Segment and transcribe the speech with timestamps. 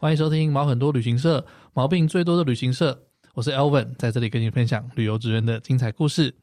[0.00, 1.44] 欢迎收听毛很多旅行社，
[1.74, 2.98] 毛病最多的旅行社。
[3.34, 6.34] 我是 Elvin，在这里跟你分享旅游职人的精彩故事。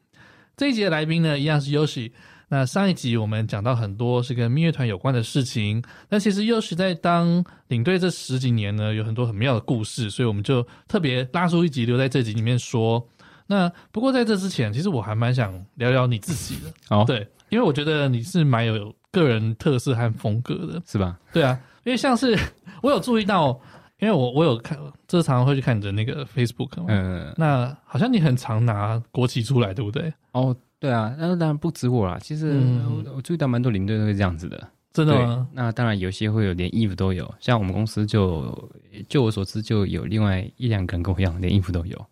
[0.56, 2.12] 这一集的来宾呢，一样是 Yoshi。
[2.50, 13.04] 那上一集我们讲到很多是跟蜜月团有关的事情，但其实 Yoshi 在当领队这十几年呢，有很多很妙的故事，所以我们就特别拉出一集留在这集里面说。
[13.48, 16.96] 那不过在这之前，其实我还蛮想聊聊你自己的。
[16.96, 21.18] 哦，对，因为我觉得你是蛮有个人特色和风格的，是吧？
[21.32, 22.38] 对啊，因为像是
[22.82, 23.58] 我有注意到，
[23.98, 26.84] 因为我我有看，就是常常会去看你的那个 Facebook 嘛。
[26.88, 27.32] 嗯。
[27.38, 30.12] 那好像你很常拿国旗出来，对不对？
[30.32, 32.18] 哦，对啊，那当然不止我啦。
[32.20, 34.68] 其实我，我注意到蛮多领队都是这样子的。
[34.92, 35.48] 真的吗？
[35.54, 38.70] 那当然有些会有连衣服都有，像我们公司就
[39.08, 42.06] 就我所知就有另外一两个人跟我一样，连衣服都有。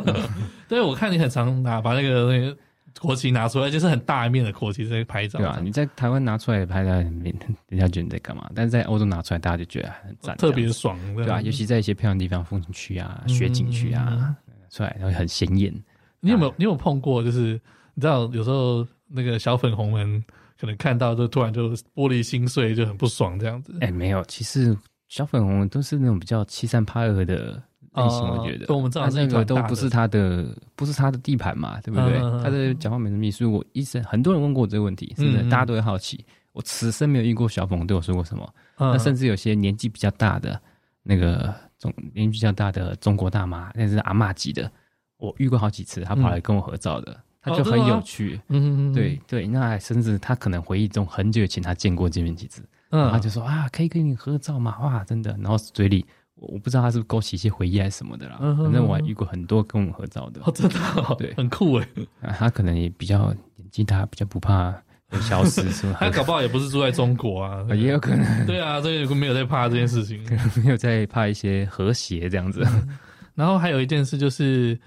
[0.68, 2.54] 对，我看你很常拿把那个那个
[3.00, 5.38] 国旗拿出来，就是很大一面的国旗在拍照。
[5.38, 8.50] 对啊，你在台湾拿出来拍照，人家觉得你在干嘛？
[8.54, 11.40] 但是在欧洲拿出来，大家就觉得很赞，特别爽，对吧？
[11.42, 14.36] 尤其在一些漂亮的地方，风景区啊、雪景区啊，嗯、
[14.70, 15.72] 出来然后很显眼。
[16.20, 17.22] 你有没有你有碰过？
[17.22, 17.60] 就是
[17.94, 20.24] 你知道，有时候那个小粉红们
[20.58, 23.72] 可能看到就突然就玻璃心碎，就很不爽这样子。
[23.80, 24.76] 哎、欸，没有，其实
[25.08, 27.62] 小粉红都是那种比较欺善怕恶的。
[27.96, 32.20] 类型我觉得，我们知道那个都不是他的，不是他的地盘嘛，对不对？
[32.20, 33.44] 嗯、他的讲话没什么意思。
[33.46, 35.42] 我一生很多人问过我这个问题，是不是？
[35.42, 36.24] 嗯、大家都会好奇。
[36.52, 38.54] 我此生没有遇过小粉红对我说过什么。
[38.78, 40.60] 嗯、那甚至有些年纪比较大的
[41.02, 44.70] 那个中年纪比较大的中国大妈，那是阿嬷级的，
[45.18, 48.40] 我遇过好几次，她跑来跟我合照的，嗯、他就很有趣。
[48.48, 54.78] 嗯嗯对对，那甚至他可能回忆中很久以前他见过这面几次，嗯，他就说啊，可以跟你合照吗？
[54.80, 55.36] 哇，真的。
[55.40, 56.04] 然后嘴里。
[56.36, 61.88] 我不知道他是不是勾起一些回忆还是什么的啦，反正我还遇过很多跟我们合照的，哦，真的，哦，对，很酷诶、
[62.20, 62.32] 啊。
[62.38, 64.74] 他可能也比较年纪大，比较不怕
[65.22, 65.98] 消失，是吧？
[66.00, 68.46] 他搞不好也不是住在中国啊， 也有可能。
[68.46, 70.22] 对啊，所以没有在怕这件事情，
[70.62, 72.88] 没有在怕一些和谐这样子，嗯。
[73.34, 74.78] 然后还有一件事就是，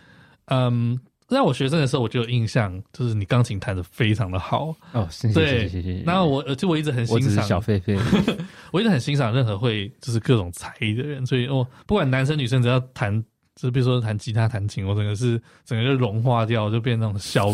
[0.45, 0.99] 嗯。
[1.29, 6.03] 在我学生的时候，我就有印象，就是你钢琴弹得非常的好哦，谢谢，谢谢谢谢。
[6.03, 7.99] 然后我就我一直很欣赏，小狒狒，
[8.73, 13.23] 我一直很欣赏任何会就是各种才艺的人，所以哦，不管男生女生，只要弹，
[13.55, 17.47] 就比如说弹吉他、弹琴，我整个是整个就融化掉，就变那种小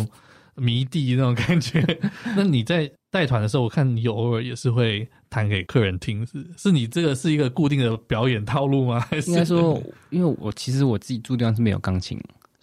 [0.55, 1.85] 迷弟那种感觉。
[2.35, 9.01] 那你在带团的时候，我看你有偶尔也是会弹给客人听，是是你这个是一个固定的表演套路吗？
[9.01, 9.81] 还是应该说，
[10.11, 12.17] 因为我其实我自己住地方是没有钢琴。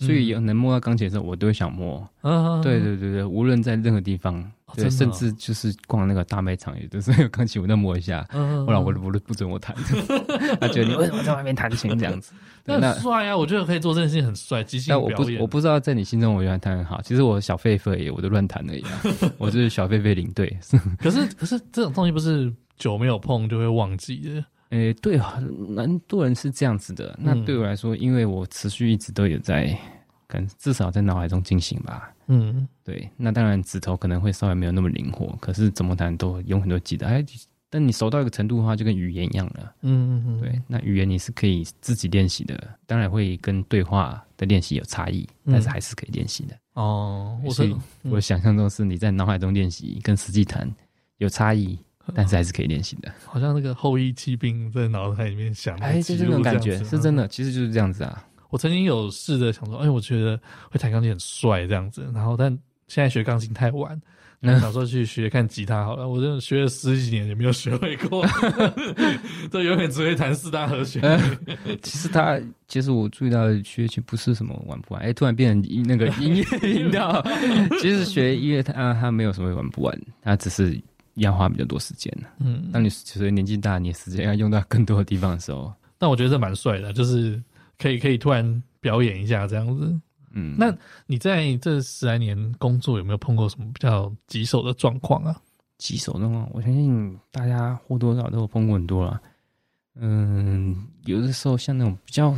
[0.04, 2.06] 所以有能摸到钢琴的时候，我都会想摸。
[2.22, 8.26] 嗯，对对对对，无论在任何地方，对，甚至就是逛那个大卖场，也都是有钢琴，我都摸一下。
[8.34, 9.74] 嗯，我老婆不不准我弹，
[10.60, 12.32] 他觉得你为什么在外面弹琴这样子？
[12.64, 13.36] 那很帅啊！
[13.36, 15.18] 我觉得可以做这件事情很帅，即兴表演。
[15.18, 18.84] 我不我不知道在你心中我原来弹很好，其实我小狒狒，我都乱弹而已。
[19.38, 20.56] 我就是小狒狒领队。
[20.98, 24.44] 可是可是这种东西不是久没有碰就会忘记的。
[24.72, 25.21] 诶，对，
[25.69, 27.16] 蛮多人是这样子的。
[27.22, 29.75] 那对我来说，因为我持续一直都有在。
[30.56, 32.10] 至少在脑海中进行吧。
[32.27, 33.06] 嗯，对。
[33.19, 37.06] 那当然，指头可能会稍微没有那么灵活，可是怎么弹都有很多记得。
[37.06, 37.22] 哎，
[37.69, 39.75] 但你熟到一个程度的话，就跟语言一样了。
[39.83, 40.41] 嗯嗯嗯。
[40.41, 46.56] 对，那语言你是可以自己练习的，当然会跟对话的练习有差异，但是还是可以练习的。
[46.72, 50.66] 哦，所以我想象中是你在脑海中练习，跟实际弹
[51.19, 51.78] 有差异，
[52.14, 53.12] 但是还是可以练习的。
[53.24, 58.24] 好像那个后羿骑兵在脑海里面想，哎，就是这种感觉是真的，其实就是这样子啊。
[58.50, 60.38] 我曾经有试着想说，哎，我觉得
[60.70, 62.50] 会弹钢琴很帅这样子，然后但
[62.86, 63.98] 现在学钢琴太晚，
[64.41, 66.06] 那小时候去学看吉他好了。
[66.08, 68.26] 我真的学了十几年也没有学会过，
[69.50, 71.00] 这永远只会弹四大和弦。
[71.80, 77.24] 其实他，其实我注意到学琴不是什么玩不完，哎，突然变成音那个音乐 频道。
[77.80, 80.78] 其实学音乐，他他没有什么玩不完，他只是
[81.14, 82.12] 要花比较多时间。
[82.38, 87.42] 嗯，当你随着年纪大，你时间要用到更多的地方的时候，但我觉得这蛮帅的，就是。
[87.78, 89.92] 可以可以突然表演一下这样子，
[90.30, 90.72] 嗯，那
[91.04, 95.34] 你在这十来年工作有没有碰过什么比较棘手的状况啊？
[95.78, 99.20] 棘手状况，我相信大家或多或少都有碰过很多了。
[99.97, 102.32] 嗯，有的时候像那种比较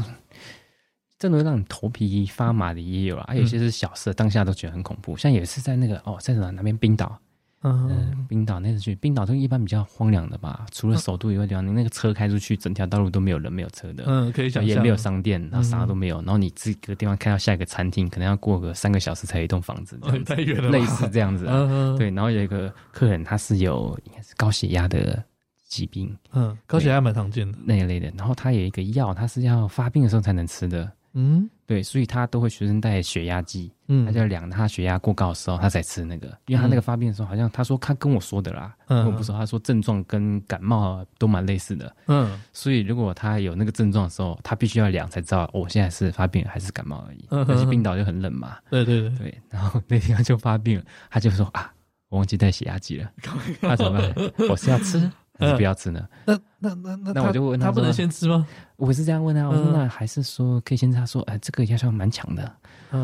[1.19, 5.15] 真的会让你头皮发麻的也有啊，还有些是小事，当下都觉得很恐怖。
[5.15, 7.20] 像有一次在那个哦，在哪哪边冰岛。
[7.65, 10.67] 嗯，冰岛那次去冰岛，都一般比较荒凉的吧？
[10.71, 14.05] 除了首都以外地方，你那个车开出去，整条道路都没有人，没有车的。
[14.07, 16.19] 嗯，可以想象，也没有商店，然后啥都没有。
[16.19, 20.69] 然后你这个地方开到下一个餐厅，可能要过个三个小时才有一栋房子，这样太远了。
[20.69, 22.11] 类似这样子，嗯，对。
[22.11, 25.25] 然后有一个客人，他是有应该是高血压的
[25.67, 28.13] 疾病，嗯，高血压蛮常见的那一类的。
[28.17, 49.19] 然后他有一个药，他是要发病的时候才能吃的，嗯，对，所以他都会随身带血压计，嗯，他就要量他血压过高的时候，他才吃那个，因为他那个发病的时候，好像他说他跟我说的啦，嗯，我不说，他说症状跟感冒都蛮类似的，嗯，所以如果他有那个症状的时候，他必须要量才知道我现在是发病还是感冒而已，但是冰岛就很冷嘛，对对对。
[49.19, 51.73] 对，然后那天他就发病了，他就说啊，
[52.09, 53.11] 我忘记带血压计了，
[53.63, 54.33] 那怎么办？
[54.49, 55.11] 我是要吃？
[55.39, 56.07] 还是不要吃呢？
[56.25, 58.47] 那那那那，那我就问他，他不能先吃吗？
[58.77, 60.99] 我是这样问他，我说那还是说可以先吃？
[60.99, 62.53] 他说，哎，这个药效蛮强的，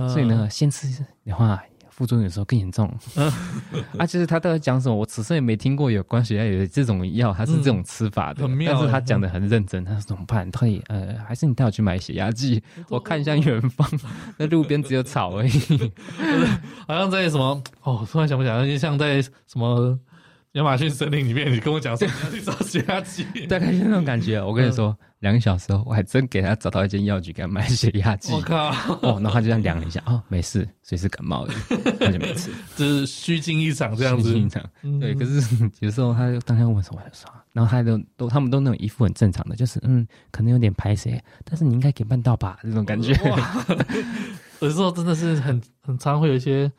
[0.09, 0.87] 所以呢，先吃
[1.25, 1.61] 的话，
[1.91, 2.87] 副作用有时候更严重。
[3.99, 4.95] 啊，其实他到底讲什么？
[4.95, 8.49] 我此生也没听过有关血压有这种药，他是这种吃法的。
[8.67, 10.51] 但是他讲的很认真，他说怎么办？
[10.51, 12.63] 他也呃，还是你带我去买血压计？
[12.89, 13.87] 我看向远方，
[14.39, 15.93] 那路边只有草而已，
[16.87, 17.63] 好像在什么？
[17.83, 19.99] 哦，突然想不起来，就像在什么？
[20.55, 24.43] 亚马逊森林里面，你跟我讲说你要去找血压计，大概是那种感觉。
[24.43, 28.33] 我跟你说，两个小时后，我还真给他找到一间药局，给他买血压计。
[28.33, 28.71] 我靠！
[29.03, 32.51] 哦，然后他就这样量了一下，哦，没事，所以是感冒而已，他就没吃。
[32.75, 34.29] 这是虚惊一场，这样子。
[34.29, 34.61] 虚惊一场。
[35.01, 35.41] 对，可是
[35.79, 42.59] 有时候他就当天问说：“我说，然后他都都，他们都那种一副很正常的，就是嗯，可能有点排泄，但是你应该可以办到吧？
[42.65, 43.13] 这种感觉。
[44.59, 46.73] 有时候真的是很很常会有一些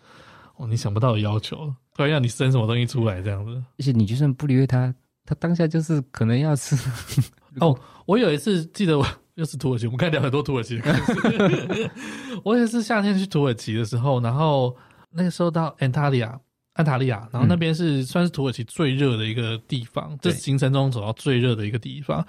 [0.57, 1.73] 哦，你想不到的要求。
[2.01, 4.91] 突然让你生什么东西出来这样子，而且你就算不理会他，
[5.23, 6.75] 他当下就是可能要吃。
[7.61, 9.05] 哦，我有一次记得我
[9.35, 11.91] 又是土耳其，我们看聊很多土耳其的事。
[12.43, 14.75] 我也是夏天去土耳其的时候，然后
[15.11, 16.39] 那个时候到安塔利亚，
[16.73, 22.25] 安塔利亚，然后那边是算是土耳其最热的一个地方，这、行程中走到最热的一个地方。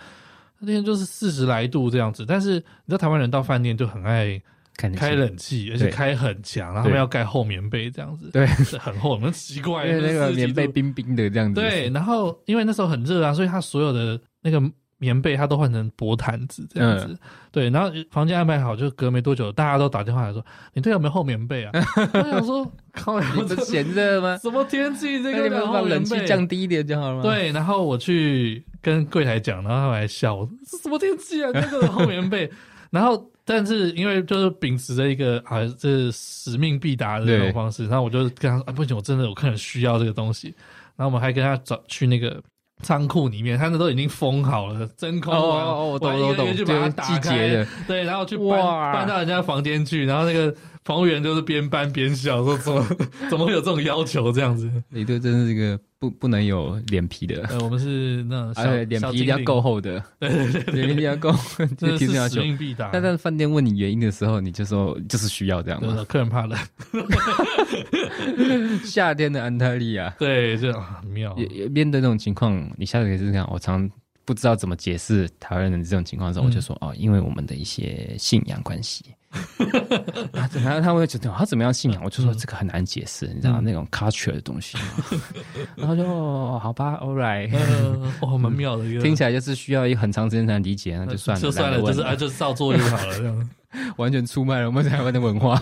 [0.58, 4.38] 那天就是四十来度这样子，但是你知道台湾人到饭店就很爱。
[4.76, 11.60] 开冷气，而且开很强，然后他们要盖厚棉被这样子，对，很厚，很奇怪，因为那个棉被冰冰的这样子。
[11.60, 14.60] 对，然后因为那时候很热啊，所以他所有的那个
[14.98, 17.06] 棉被他都换成薄毯子这样子。
[17.08, 17.18] 嗯、
[17.52, 20.44] 对，然后房间安排好，就隔没多久，大家都打电话来说
[20.74, 21.72] ：“你队友有没有厚棉被啊？”
[22.14, 24.36] 我想说：“靠，你们嫌热吗？
[24.38, 25.22] 什么天气？
[25.22, 31.50] 这个你们把冷气降低一点就好了吗？”对，然后我去跟柜台讲，然后他们还笑我：“这什么天气啊？
[31.52, 32.50] 这个厚棉被。
[32.90, 33.30] ”然后。
[33.44, 40.54] 但是因为就是秉持着一个啊，这是使命必达的这种方式，然后我就跟他说啊，不行，我真的有客人需要这个东西。
[40.96, 42.40] 然后我们还跟他找去那个
[42.82, 45.32] 仓库里面，他那都已经封好了，真空。
[45.32, 50.54] 哦哦，我懂我懂，就把它打开，对，然后去搬哇搬到人家房间去，然后那个。
[50.84, 52.86] 房务员就是边搬边笑，说怎么
[53.30, 54.70] 怎么会有这种要求这样子？
[54.88, 57.42] 你对，真是一个不不能有脸皮的。
[57.48, 61.32] 呃，我们是那小脸皮一定要够厚的，对对对，脸皮一定要够，
[61.78, 62.90] 这是使命必达。
[62.92, 66.04] 但在饭店问你原因的时候，你就说就是需要这样嘛。
[66.08, 66.58] 客人怕冷。
[68.84, 71.34] 夏天的安泰利亚，对，这很妙。
[71.70, 73.48] 面对这种情况，你下次可以试试看。
[73.50, 73.88] 我常
[74.24, 79.04] 不知道怎么解释台湾人的这种情况的时候，我就说哦，因为我们的一些信仰关系。
[80.62, 82.02] 然后他会觉得他怎么样信仰？
[82.04, 84.76] 我就说这个很难解释，你知道那种 culture 的东西。
[85.76, 87.50] 然后就哦，好吧，all right，
[88.20, 93.50] 哦，蛮妙的听起来就是需要一个很长时间才能理解，那就算了，就算了，就是啊，就是照做就好了，这样
[93.96, 95.60] 完全出卖了我们台湾的文化。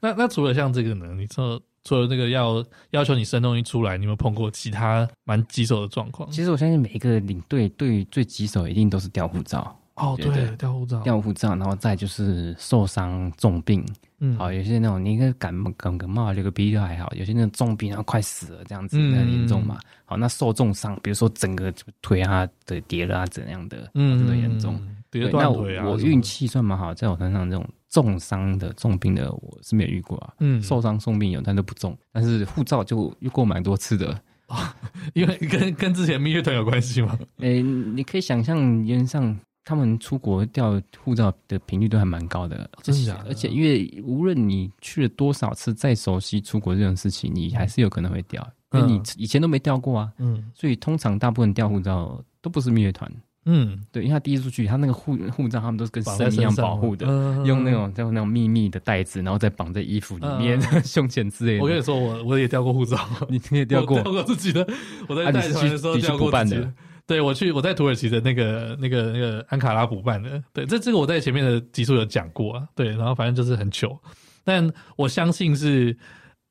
[0.00, 1.06] 那那除了像这个呢？
[1.16, 6.30] 你说除了那个要要求你生东西出来，你有没有碰过其他蛮棘手的状况？
[6.30, 9.76] 其实我相信每一个领队对于最棘手一定都是掉护照。
[10.00, 13.84] 哦，对，掉护照，掉护照，然后再就是受伤重病，
[14.20, 19.78] 嗯，好，有些那种你一个感冒、感感冒流个鼻涕还好，有些那种重病，然后快死了这样子，很严重嘛。
[20.06, 24.80] 好，那受重伤，比如说整个腿啊的跌了啊怎样的，嗯，这个严重。
[25.10, 30.32] 对，那我我运气算蛮好，在我身上这种重伤的重病的我是没有遇过啊。
[30.38, 31.96] 嗯，受伤重病有，但都不重。
[32.12, 34.74] 但是护照就遇过蛮多次的啊，
[35.12, 37.18] 因为跟跟之前蜜月团有关系吗？
[37.38, 39.36] 诶，你可以想象原上。
[39.70, 43.26] 他们出国掉护照的频率都还蛮高的，真的假的？
[43.28, 50.10] 而且因为无论你去了多少次，再熟悉出国这种事情，你还是有可能会掉，因为你以前都没掉过啊。
[50.18, 53.08] 嗯，所以通常大部分掉护照都不是蜜月团。
[53.44, 57.06] 嗯，对，因为他第一次出去，他那个护护照他们都是跟神一样保护的，
[57.46, 61.62] 用那种叫那种秘密的袋子，然后再绑在衣服里面、 胸前之类的。
[61.62, 62.98] 我跟你说，我我也掉过护照，
[63.30, 64.02] 你你也掉过？
[64.02, 64.66] 掉过自己的，
[65.06, 66.72] 我在带团的时候掉过自己的。
[67.10, 73.98] 对，我去我在土耳其的那个那个那个安卡拉补办的，对，这这个我在前面的集数有讲过啊，对，然后反正就是很糗，
[74.44, 75.90] 但我相信是，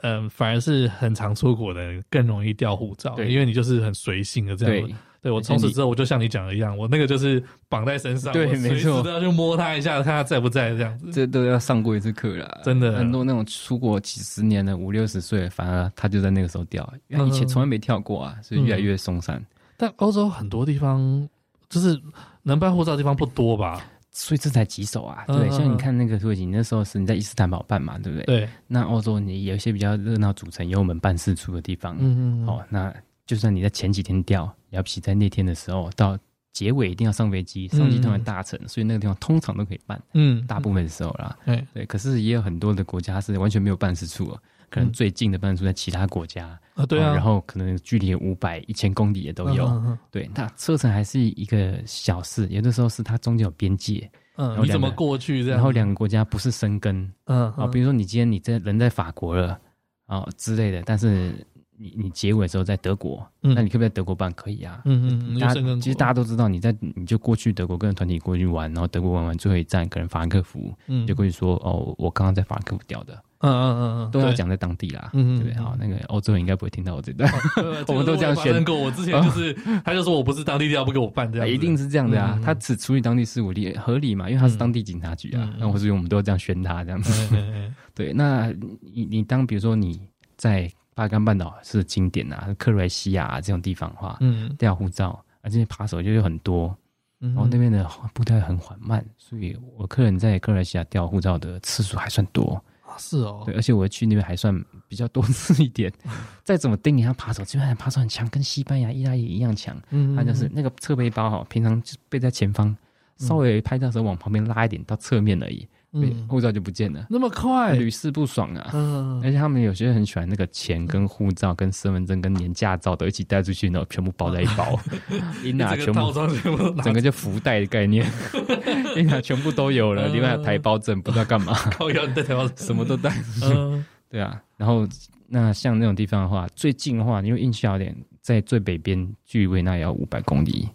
[0.02, 19.42] 嗯、呃，反而是很常出国的更容易掉护照，对，因为你就是很随性的这样，对，对我从此之后我就像你讲的一样，我那个就是绑在身上，对，没错，都要去摸它一下，看它在不在这样子，这都要上过一次课了，真的，很多那种出国几十年的五六十岁，反而他就在那个时候掉，因为以前从来没跳过啊，所以越来越松散。
[19.80, 21.26] 但欧洲很多地方
[21.70, 21.98] 就是
[22.44, 23.82] 能办护照的地方不多吧？
[24.12, 25.24] 所以这才棘手啊。
[25.26, 28.26] 对，像你看那个土耳其，那时候是你在伊斯坦堡办嘛，对不对？
[28.26, 28.50] 对。
[28.68, 31.96] 那欧洲你有一些比较热闹组成，有我们办事处的地方。
[31.98, 32.46] 嗯嗯。
[32.46, 32.94] 哦，那
[33.26, 36.18] 就算你在前几天调，要比在那天的时候到
[36.52, 40.02] 结尾一定要上飞机，上机通常大城，所以那个地方通常都可以办。
[40.14, 40.46] 嗯。
[40.46, 41.38] 大部分的时候啦。
[41.46, 41.86] 对对。
[41.86, 44.38] 可是也有很多的国家是完全没有办事处。
[44.70, 49.98] 可能最近的办事处在其他国家啊，对啊，然后可能距离五百、一千公里也都有。
[50.12, 55.58] 对，那车程还是一个小事，有的时候是它中间有边界，嗯，你怎么过去这样？
[55.58, 59.60] 然后两个国家不是生根，嗯啊，比如说你今天你在人在法国了
[60.06, 61.34] 啊之类的，但是
[61.78, 64.32] 你你结尾的时候在德国，那你可不可以在德国办？
[64.34, 73.22] 可以啊，嗯嗯，大家其实大家都知道，你在你就过去德国跟团体过去玩，然后德国玩完最后一站可能法兰克福，嗯，就过去说哦，我刚刚在法兰克福掉的。
[73.40, 75.54] 嗯嗯嗯嗯，都要讲在当地啦，对不对？
[75.56, 77.32] 好，那个欧洲人应该不会听到我这段，
[77.88, 78.76] 我们都这样宣过。
[78.76, 79.54] 我之前就是，
[79.86, 82.40] 他就说我不是当地调，不给我办这样，一定是这样的啊。
[82.44, 84.30] 他只处理当地事务，理合理嘛？
[84.30, 85.54] 因为他是当地警察局啊。
[85.58, 87.38] 那所以我们都要这样宣他这样子。
[87.96, 88.48] 对，那
[88.94, 90.02] 你你当比如说你
[90.36, 96.76] 在巴干半岛是经典啊，克罗埃西亚这种地方的话，嗯，调护照，而且扒手就有很多，
[97.20, 102.62] 然后那边的步调很缓慢，所以我客人在克罗埃西亚调护照的次数还算多。
[103.00, 104.54] 是哦，对，而且我去那边还算
[104.88, 105.92] 比较多次一点。
[106.44, 109.76] 再怎么盯你，他扒手基本上扒手很强，跟西班牙、意大利一样强。
[109.92, 112.76] 嗯，他就是那个侧背包哈，平常就背在前方，
[113.18, 115.68] 稍微拍照的时候往旁边拉一点到侧面而已。
[115.92, 118.70] 嗯，护照就不见了，那么快，屡试不爽啊！
[118.74, 124.80] 嗯，而且他们有些很喜欢那个钱、跟护照、跟身份证、跟年驾照都一起带出去，然后全部包在一包，
[125.44, 126.12] 一拿全部
[126.84, 128.06] 整个就福袋的概念，
[128.96, 133.10] 一拿全部都有了，另外台胞证不知道干嘛，靠腰带台胞什么都带。
[133.10, 134.40] 出去，对啊。
[134.58, 134.88] 然后
[135.28, 140.70] 那像那种地方的话，最近的话，因为运气好点，在最北边距离维纳也要五百公里。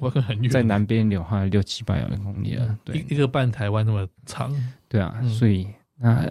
[0.00, 4.52] 我很很远，在南边的话六七百公里了，对，一个半台湾那么长，
[4.88, 6.28] 对啊，所以那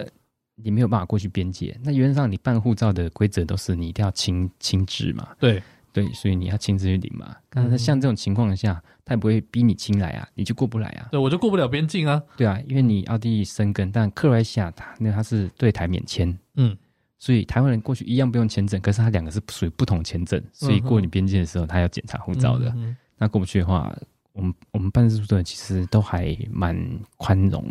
[0.55, 1.77] 你没有办法过去边界。
[1.83, 5.61] 那原则上你办护照的规则都是你一定要亲亲自嘛，对。
[5.91, 7.35] 对，所以你要亲自去领嘛。
[7.49, 11.07] 但是像这种情况下，他也不会逼你亲来啊，你就过不来啊。
[11.09, 12.21] 对，我就过不了边境啊。
[12.38, 16.77] 对啊，因为你奥地利生根，但克罗埃西亚他那他是对台免签，嗯，
[17.17, 22.71] 所以台湾人过去一样不用签证，可是他两个是属于不同签证，所以过你边境的时候，他要检查护照的。
[23.19, 23.93] 那过不去的话，
[24.33, 26.75] 我们我们办事处的人其实都还蛮
[27.17, 27.63] 宽容，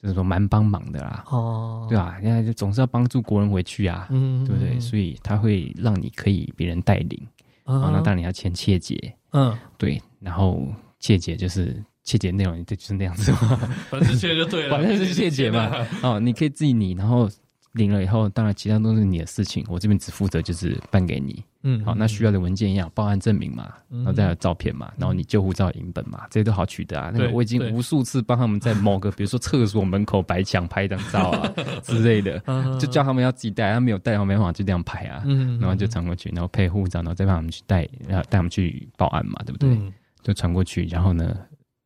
[0.00, 1.24] 就是说蛮帮忙的啦。
[1.28, 4.78] 哦，对啊，现在就总是要帮助国人回去啊，嗯，对不对？
[4.78, 7.20] 所以他会让你可以别人带领，
[7.64, 8.96] 嗯、然后那当然你要签切结，
[9.32, 10.66] 嗯，对，然后
[11.00, 13.38] 切结就是切结内容，就是那样子嘛，
[13.90, 15.70] 反正切就对了， 反正是切结嘛。
[16.02, 17.28] 哦，你可以自己拟，然后
[17.74, 21.44] 领了以后，当然其他都是你的事情，我这边只负责就是办给你。
[21.66, 27.10] 嗯，好，那需要的文件一样，报案证明嘛，然后再有照片嘛，然后你救护照影本嘛，这些都好取得啊。
[27.12, 31.52] 那个我已经无数次帮他们在某个，比如说厕所门口白墙拍一张照啊
[31.82, 32.38] 之类的，
[32.78, 35.22] 就叫他们要自己带，他没有带的话没办法就这样拍啊。
[35.58, 39.92] 然后就传过去，然后配护照，然后再帮他们去带，然后带他们去报案嘛，对不对？
[40.22, 41.34] 就传过去，然后呢，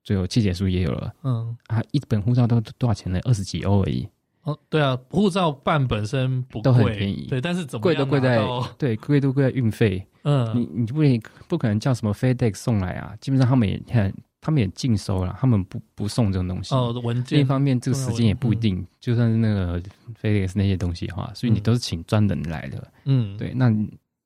[0.03, 1.13] 最后切结书也有了。
[1.23, 3.21] 嗯，啊，一本护照都多少钱呢？
[3.25, 4.09] 二十几欧而已。
[4.49, 8.41] 哦，对啊，护照办本身不贵，都很便宜，对，但是怎么贵都贵在
[8.79, 10.03] 对，贵都贵在运费。
[10.23, 13.15] 嗯，你你不不可能叫什么 FedEx 送来啊？
[13.21, 16.75] 基本上他们也看，他们也禁收了，他们不不送这种东西。
[16.75, 17.39] 哦，文件。
[17.39, 19.81] 另一方面，这个时间也不一定，就算是那个
[20.21, 22.93] FedEx 那些东西的话，所以你都是请专人来的。
[23.05, 23.53] 嗯，对。
[23.55, 23.71] 那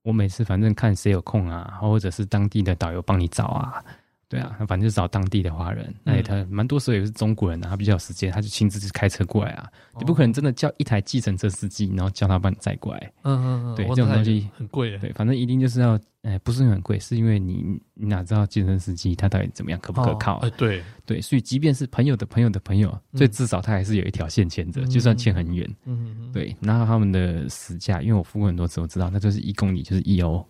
[0.03, 3.85] 我每次反正看谁有空啊，或者是当地的导游帮你找啊。
[4.33, 9.71] 对啊，反正就找当地的华人，那也他蛮多时候也是中国人啊，他比较有时间，他就亲自去开车过来啊。
[9.99, 13.13] 你不可能真的叫一台计程车司机，然后叫他帮你载过来。
[13.25, 14.97] 嗯嗯嗯，对，这种东西很贵。
[14.97, 20.39] 对，反正一定就是要，哎，不是很贵，是因为你你哪知道计程车司机他到底怎么样，可不可靠？
[20.39, 25.69] 哎，对对，所以即便是朋友的朋友的朋友，所以至少他还是有一条线牵着，就算牵很远。
[25.85, 26.57] 嗯嗯，对。
[26.61, 30.43] 然后他们的时价，因为我付过很多次，我知道那就是一公里就是一欧，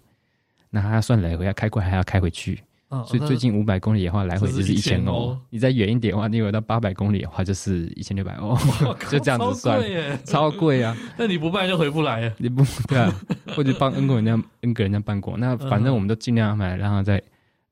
[0.71, 2.63] 那他算来回要开过来还要开回去。
[3.07, 5.37] 所以最近五百公里的话，来回就是一千欧。
[5.51, 8.57] 你再远一点的话，你有到八百公里的话，就是一千六百欧。
[9.11, 9.81] 就这样子算，
[10.25, 10.97] 超贵啊！
[11.17, 12.35] 那你不办就回不来啊。
[12.39, 13.13] 你不对啊，
[13.57, 15.37] 或者帮 N 个人家 N 个人家办过。
[15.37, 17.23] 那反正我们都尽量安排，让他在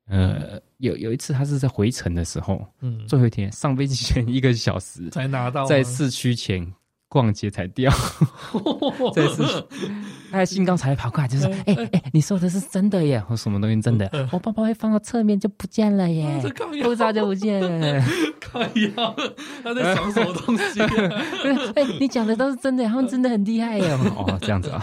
[0.08, 6.66] 呃有有一次他是在回程的时候，嗯，最后一天上飞机前一个小时才拿到，在市区前。
[7.10, 7.92] 逛街才掉，
[9.12, 9.42] 这是
[10.30, 13.20] 他的兴高采烈跑过来，就说：“哎哎，你说的是真的耶？
[13.28, 14.08] 我什么东西真的？
[14.30, 18.04] 我包包会放到侧面就不见了耶，不知道就不见了。
[18.40, 19.16] 靠腰，
[19.64, 20.80] 他在想什么东西？
[21.74, 23.90] 哎，你讲的都是真的，他们真的很厉害耶。
[24.16, 24.80] 哦，这样子啊，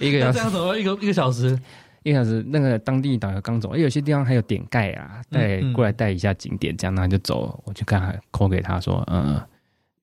[0.00, 1.56] 一个小时，这样怎么一个一个小时？
[2.02, 7.62] 一个小时，那个当地导游刚走，有些地方还有点盖啊，带过来带一下景点，这样，那就走。
[7.66, 9.40] 我就刚才 call 给他说，嗯，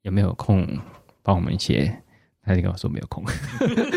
[0.04, 0.66] 有没有空
[1.28, 1.94] 帮我们一些？
[2.46, 3.22] 他就跟我说没有空。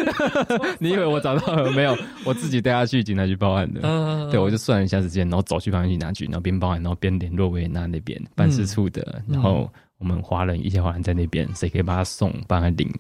[0.81, 1.97] 你以为我找到了没有？
[2.25, 3.81] 我自己带他去警察局报案的。
[4.29, 12.93] 对，我就算了一下时间，然后走去旁边警察局，然后边报案，然后边联络维也纳那边办事处的，然后我们华人一些华人在那边，谁可以把他送，帮他领。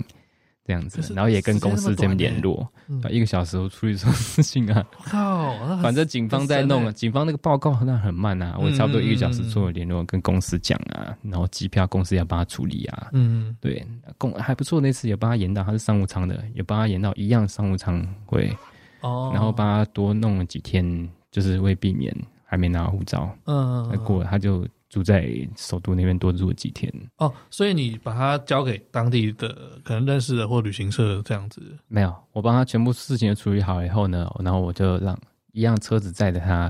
[0.70, 4.86] 这样子，然后也跟公司这边联络，嗯、一个小时我处理什么事情啊？
[4.96, 5.76] 我 靠！
[5.82, 8.56] 反正警方在弄，警方那个报告好像很慢啊。
[8.56, 13.08] 我差不多一个小时做了联络，跟公司讲啊，然后机票公司要帮他处理啊。
[13.12, 13.84] 嗯，对，
[14.16, 18.56] 公还不错，那次也帮他延到他是商务舱的，也帮他延到一样商务舱会。
[19.00, 23.28] 哦，然后帮他多弄了几天，就是为避免还没拿到护照。
[23.46, 24.64] 嗯，嗯，过了他就。
[24.90, 31.62] 住在首都那边多住了几天哦，所以你把他交给当地的可能认识的或旅行社这样子？
[31.88, 35.16] 没有，我帮他全部事情都处理好以后呢，然后我就让
[35.52, 36.62] 一辆车子载着他，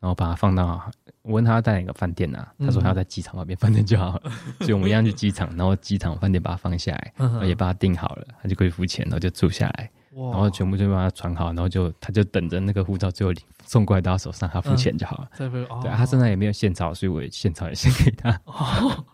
[0.00, 0.82] 然后把他放到
[1.22, 2.50] 我问他要带哪个饭店啊？
[2.58, 9.90] 他说他要在机场那边饭店就好了， 所以我们一样去机场，然后机场饭店把他放下来，嗯也把他订好了，他就可以付钱，然后就住下来。
[10.16, 13.32] 然后全部就把他传好，然后就他就等着那个护照最后
[13.64, 15.30] 送过来到他手上，他付钱就好了。
[15.38, 18.30] 嗯哦、对，他身上也没有现钞，所以我也现钞也先给他。
[18.46, 19.04] 哦，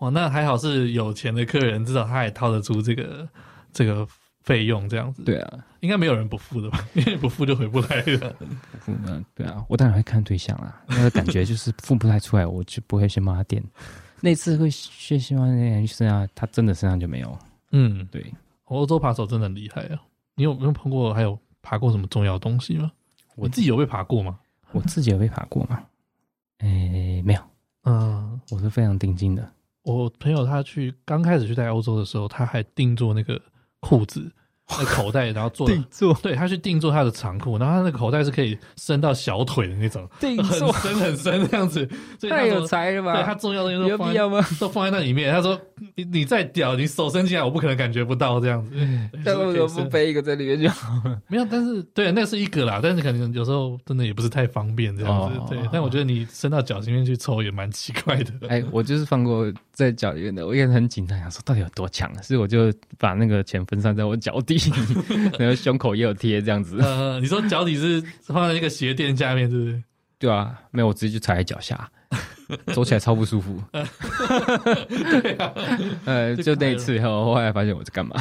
[0.00, 3.28] 哇，那还好是有钱的客人，至少他也掏得出这个
[3.72, 4.06] 这个
[4.42, 5.22] 费用这样子。
[5.22, 6.86] 对啊，应该没有人不付的吧？
[6.94, 8.34] 因为不付就回不来了。
[8.38, 10.82] 不付嘛，对啊，我当然会看对象啦。
[10.88, 13.62] 那个感觉就是付不太出来，我就不会先帮他垫。
[14.20, 17.38] 那次会先希望那人身上，他真的身上就没有。
[17.70, 18.32] 嗯，对，
[18.64, 19.98] 欧洲扒手真的很厉害啊。
[20.34, 21.12] 你有没有碰过？
[21.12, 22.90] 还有爬过什么重要的东西吗？
[23.36, 24.38] 我自己有被爬过吗？
[24.72, 25.84] 我自己有被爬过吗？
[26.58, 27.42] 哎、欸，没有。
[27.84, 29.52] 嗯，我是非常定金的。
[29.82, 33.40] 我朋友他去刚开始去在欧洲的时候，他还定做那个
[33.80, 34.32] 裤子。
[34.68, 41.86] 那口袋，然后做定做，对，他去定做他的长裤，然后他那个口袋是可以伸到小腿的那种，定做很深很深这样子，
[42.30, 43.12] 太有才了吧？
[43.14, 44.46] 对，他重要的东西都放在吗？
[44.58, 45.30] 都放在那里面。
[45.30, 45.60] 他说
[45.96, 48.70] ：“你你再屌，你手伸进来，我不可能感觉不到这样子。
[49.24, 51.20] ”但为什么不背一个在里面就好了？
[51.28, 55.40] 没有，但是对，那是一个啦，但是可能有时候真的也不是太方便这样子。
[55.50, 58.32] 对，但我觉得你伸到脚里面去抽也蛮奇怪的。
[58.48, 64.51] 哎，我就是放过在脚里面的，我也很紧张，想说到底有多强，所以我就把那个钱分散在我脚底。
[65.38, 66.78] 然后胸口也有贴这样子。
[66.80, 69.82] 呃，你说脚底是放在那个鞋垫下面，是不是？
[70.18, 71.90] 对啊，没有，我直接就踩在脚下，
[72.72, 73.60] 走起来超不舒服。
[73.72, 75.52] 对啊，
[76.06, 78.14] 呃，就那一次以后，后来发现我在干嘛？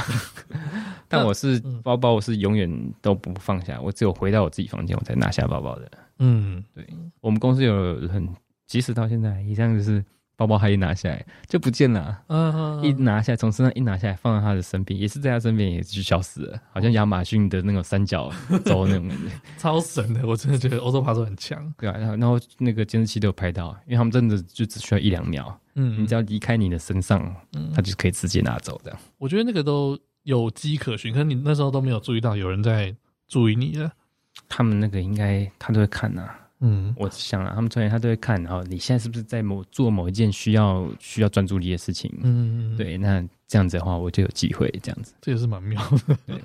[1.08, 5.92] 但我是包包，我是永远都不放下，我只有回到我自己房间，我才拿下包包的。
[6.20, 6.88] 嗯，对，
[7.20, 8.28] 我们公司有很，
[8.66, 10.04] 即使到现在，一样就是。
[10.42, 18.32] 包包还一拿下来就不见了，嗯，一拿下来从身上一拿下来放到他的身边，也是在他身边也是就消失了，好像亚马逊的那种三角
[18.66, 21.72] 洲那种感觉， 超神的，我真的觉得欧洲扒手很强。
[21.78, 27.22] 对啊，然后然后那个监视器都有拍到，因为他们真的就只需要一两秒，嗯，你只要离开你的身上，
[27.54, 29.00] 嗯，他就可以直接拿走这样。
[29.20, 32.96] 我觉得那个都有迹可循，可是你那时候都没有注意到有人在
[33.28, 33.92] 注意你了。
[34.50, 36.40] 他们那个应该他都会看呐、啊。
[36.64, 42.16] 嗯，我想啊，他们专业他都会看，然后你现在是不是在某做某一件需要需要专注力的事情？
[42.22, 46.16] 嗯，对，那这样子的话，我就有机会这样子，这也是蛮妙的。
[46.28, 46.40] 对。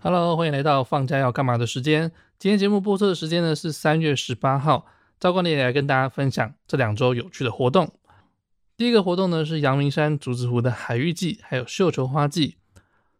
[0.00, 2.10] Hello，欢迎来到放假要干嘛的时间。
[2.42, 4.84] 今天节目播出的时间呢是三月十八号，
[5.20, 7.94] 赵光烈来跟大家分享这两周有趣的活动。
[8.76, 12.56] 第一个活动呢是阳明山竹子湖的海芋季，还有绣球花季。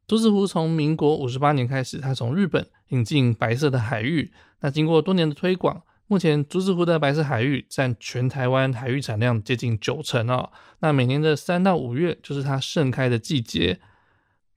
[0.08, 10.50] 竹子湖从民国五十八年开始，它从日本引进白色的海芋，那经过多年的推广，目前竹子湖的白色海芋占全台湾海芋产量接近九成哦。
[10.80, 13.78] 那每年的三到五月就是它盛开的季节。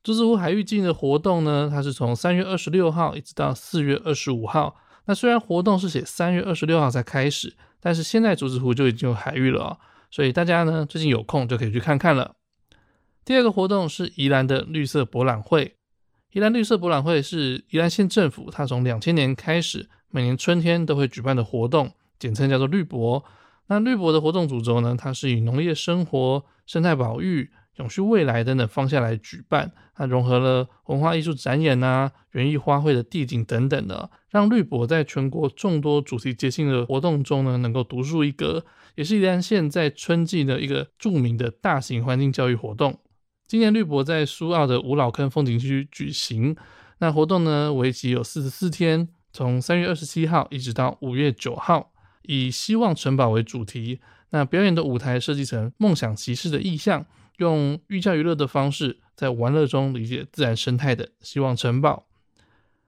[0.06, 4.76] 竹子湖海芋季的活动呢，它是从三月二十六号一直到四月二十五号。
[5.06, 9.78] 那虽然活动是写三月二十六号才开始，但是现在竹子湖就已经有海域了哦，
[10.12, 12.36] 所以大家呢最近有空就可以去看看了。
[13.24, 15.74] 第二个活动是宜兰的绿色博览会。
[16.34, 23.26] 宜兰绿色博览会是宜兰县政府，它从两千年开始每年春天都会举办的活动，简称叫做绿博。
[23.70, 27.50] 那绿博的活动主轴呢，它是以农业生活、生态保育。
[27.78, 43.00] 永续未来等等方向来举办，它融合了文化艺术展演啊、园艺花卉的地景等等的，让绿博在全国众多主题节庆的活动中呢，能够独树一格，也是宜兰县在春季的一个著名的大型环境教育活动。
[43.48, 46.56] 今年绿博在苏澳的五老坑风景区举行，
[47.00, 51.92] 那活动呢为期有四十四天，从三月二十七号一直到五月九号，
[52.24, 54.00] 以希望城堡为主题。
[54.32, 57.06] 那表演的舞台设计成梦想骑士的意象，
[57.38, 62.06] 用寓教于乐的方式，在玩乐中理解自然生态的希望城堡。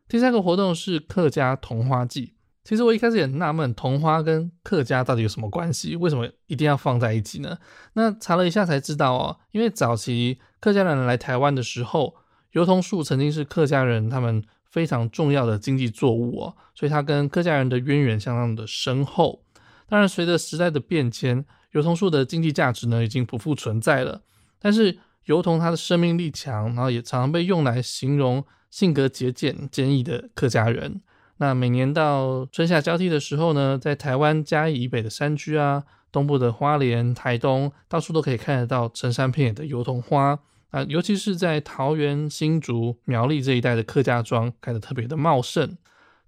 [0.07, 2.33] 第三个活动是客家桐花季。
[2.63, 5.95] 其实我一开始也纳闷，桐花跟客家到底有什么关系？
[5.95, 7.57] 为什么一定要放在一起呢？
[7.93, 12.15] 那查了一下才知道哦，因为早期客家人来台湾的时候，
[12.51, 19.41] 油桐树曾经是客家人他们非常重要的经济作物哦，所以它跟客家人的渊源相当的深厚。
[19.87, 24.23] 当然，随着时代的变迁，油桐树的经济价值呢已经不复存在了。
[24.59, 31.01] 但是油桐它的生命力强，然后也常常被用来形容性格节俭、坚毅的客家人。
[31.37, 40.39] 那每年到春夏交替的时候呢，在台湾嘉义以北的山区啊，东部的花莲、台东，到处都可以看得到成山遍野的油桐花。
[40.71, 45.77] 啊，尤其是在桃园、新竹、苗栗这一带的客家庄开得特别的茂盛。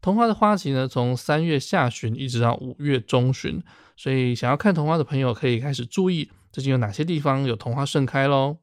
[0.02, 3.62] 桐花的花期呢，从三月下旬一直到五月中旬，
[3.98, 8.58] 所以想要看桐花的朋友可以开始注意最近有哪些地方有桐花盛开喽。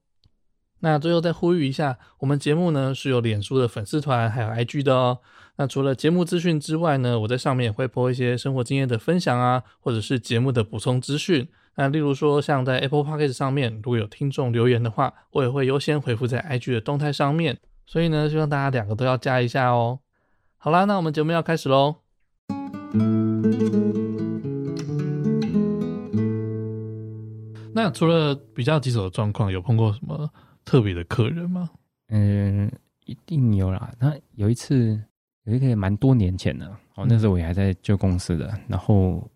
[0.81, 5.19] 那最后再呼吁一下，我们节目呢是有脸书的粉丝团，还有 IG 的哦。
[5.57, 11.49] 那除了节目资讯之外呢，我在上面也会播一些生活经验的分享啊，或者是节目的补充资讯。
[11.77, 17.59] 那例如说，像在 Apple Podcast 上面，如果有听众留言的话，我也会优先回复在 IG 的动态上面。
[17.87, 20.01] 所以呢，希望大家两个都要加一下哦。
[20.59, 21.97] 好啦，那我们节目要开始喽。
[27.77, 30.29] 那除了比较棘手的状况，有碰过什么
[30.65, 31.69] 特别的客人吗？
[32.09, 32.73] 嗯，
[33.05, 33.93] 一定有啦。
[34.01, 34.99] 那有一次，
[35.45, 39.29] 有一个蛮多年前的，哦，那时候我也还在旧公司的，然后。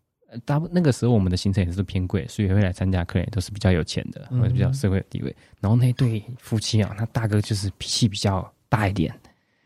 [0.44, 5.36] 大部那个时候我们的行程也是偏贵，所以会来参加客人都是比较有钱的，或者比较社会地位。
[5.58, 9.12] 然后那对夫妻啊，那大哥就是脾气比较大一点，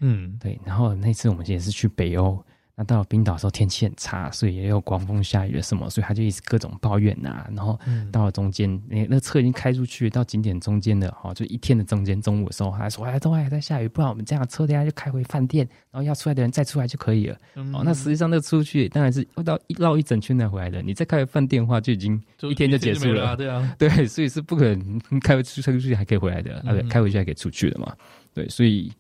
[0.01, 0.59] 嗯，对。
[0.65, 2.43] 然后那次我们也是去北欧。
[2.77, 7.49] 那到了冰岛的时候，天气很差，所以也有狂风下雨什么，所以他就一直各种抱怨呐、啊。
[7.55, 7.79] 然后
[8.11, 17.39] 到了中间，那、嗯、那车已经开出去到景点中间的哈，就一天的中间，中午的时候，他说：“哎，都还在下雨，不然我们这样车等下就开回饭店，然后要出来的人再出来就可以了。
[17.55, 20.83] 嗯”哦，那实际上那出去当然是绕一绕一整圈才回来的。
[20.83, 27.95] 你再开回饭店的话，就已经一天就结束了，了对啊， 对，所以是不可能开回去开出去还可以回来的，啊，开回去还可以出去的嘛，
[28.35, 28.91] 对，所以。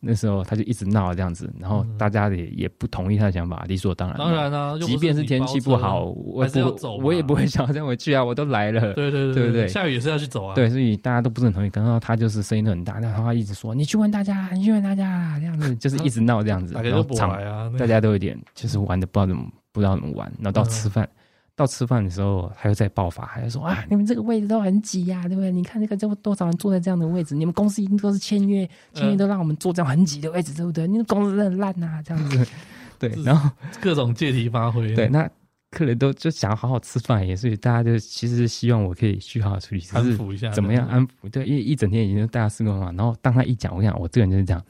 [0.00, 4.16] 那时候他就一直闹这样子，然后大家也也不同意他的想法，理所当然。
[4.18, 8.92] 当然啊，即便是天气不好，我也不我也不会想要这样回去啊，我都来了。
[8.94, 9.68] 对对对，对不对？
[9.68, 10.54] 下雨也是要去走啊。
[10.54, 11.70] 对，所以大家都不是很同意。
[11.74, 17.36] 然后他就是声音都很大，然后他一直说：“你去问大家，你去问大家。”这样子就是一直闹这样子， 然后场
[17.76, 21.08] 大家都有点就是玩的不知道怎么不知道怎么玩，然后到吃饭。
[21.56, 25.50] 到吃饭的时候，他又再爆发，还要说啊，你们这个位置都很挤呀、啊，对不对？
[25.50, 30.86] 你看那个这么多少人坐在这样的位置，你们公司一定都是签约，签约都让我们坐这样很挤的位置，对不对？
[30.86, 32.46] 你们公司真的很烂呐，这样子。
[33.00, 34.94] 对，然后各种借题发挥。
[34.94, 35.28] 对，那
[35.70, 41.28] 客人都就想要好好吃饭，也所以大家就其实是希望我可以去好好处理，安抚一下，怎么样安抚？
[41.30, 42.92] 对，因为一整天已经大家试过嘛。
[42.92, 44.62] 然后当他一讲，我跟你讲，我这个人就是这样，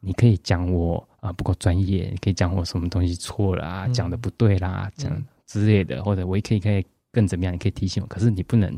[0.00, 6.84] 你可以讲我啊不够专业，你可以讲我什么东西错了啊，讲的不对啦，这样之类的，或者我也可以可以。
[7.14, 7.54] 更怎么样？
[7.54, 8.76] 你可以提醒我，可是你不能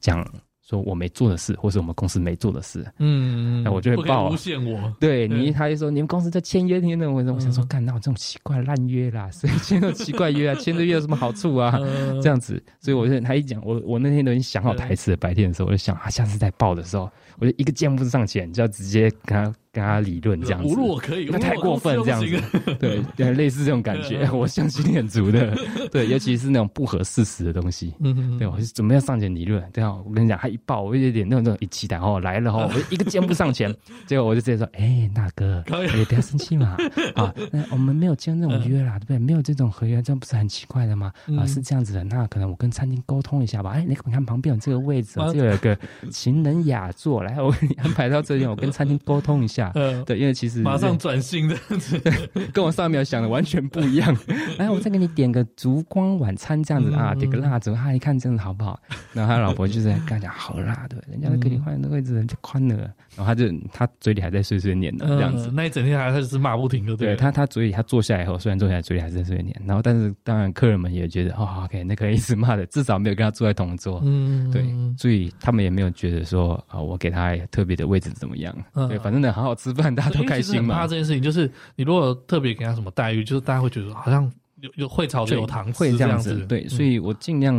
[0.00, 0.28] 讲
[0.60, 2.84] 说我没做的事，或是我们公司没做的事。
[2.98, 4.92] 嗯，那我就会报诬陷我。
[4.98, 10.54] 对你，他就说你们公司在签约那种，我我想说，干那我这种奇怪烂约啦，谁签这种奇怪约啊？
[10.58, 11.78] 签这约有什么好处啊？
[12.20, 15.16] 这样子，所以我就他一讲，我我那天都已经想好台词了。
[15.16, 19.54] 白天的时候，我就想啊，下次再报的时候，我就一个箭步上前，就要直接跟他。
[19.76, 22.40] 跟他理论这样子，我可以，那太过分这样子，
[23.14, 25.54] 对，类似这种感觉， 我相信你很足的，
[25.92, 33.70] 对，尤其是那种不合事实的东西，嗯对，我是准备要上前理论，对啊，我跟你讲，他一抱，我有点那种那种一期待哦来了哦，我一个箭步上前，
[34.06, 35.62] 结果我就直接说，哎，大哥，
[35.94, 36.74] 你不要生气嘛，
[37.14, 39.18] 啊，那我们没有签这种约啦，对不对？
[39.18, 41.12] 没有这种合约，这样不是很奇怪的吗？
[41.38, 43.72] 啊，是这样子的，那可能我跟餐厅沟通一下吧。
[43.74, 45.76] 哎，你看旁边有这个位置，这有一个
[46.10, 49.65] 情人雅座，来，我给你安排到这边，我跟餐厅沟通一下。
[49.74, 51.56] 嗯，对，因为其实马上转型的，
[52.52, 54.16] 跟我上一秒想的完全不一样。
[54.58, 58.78] 来，我再给你点个烛光晚餐这样子啊，点个蜡烛，他一看这样子好不好？
[59.12, 62.76] 然后他老婆就在跟他讲好辣，对，人家都给你换的位置人家宽了。
[63.16, 66.96] 然后他就他嘴里还在碎碎念呢这样子，那一整天还他就是骂不停的。
[66.96, 74.00] 对他，他嘴里他坐下来以后，虽然坐下来嘴里还是在碎碎念，然后但是当然客人们也觉得哦，OK，那可以一直骂的，至少没有跟他坐在同桌。
[74.04, 74.64] 嗯，对，
[74.98, 78.54] 所以他们也没有觉得说啊，我给他特别的位置怎么样？
[78.88, 79.92] 对，反正呢，好好吃饭。
[79.92, 80.76] 大家都开心嘛？
[80.76, 87.54] 怕这件事情就是，你如果特别给他什么待遇，就是大家会觉得好像有有会炒就有糖会这样子，子对，所以我尽量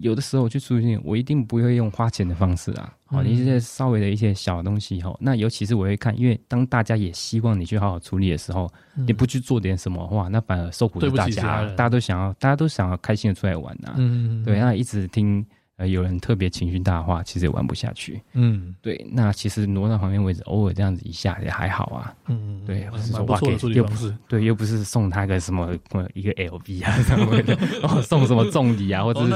[0.00, 2.92] 有的时候去出去，我一定不会用花钱的方式啊。
[3.06, 13.94] 好，一些稍微的一些小东西哈，那尤其是我会看，因为当大家也希望你去好好处理的时候，你不去做点什么话，那反而受苦是大家，大家都想要，大家都想要开心的出来玩呐。
[13.96, 15.44] 嗯，对，那一直听。
[15.78, 18.20] 呃，有人特别情绪大的话，其实也玩不下去。
[18.32, 22.12] 嗯，对，那其实挪到旁边位置，偶尔这样子一下也还好啊。
[22.26, 25.72] 嗯，对，或是说哇，给又不是对，又不是送他个什么
[26.14, 29.28] 一个 LV 啊什么的，哦，送什么重礼啊，或者是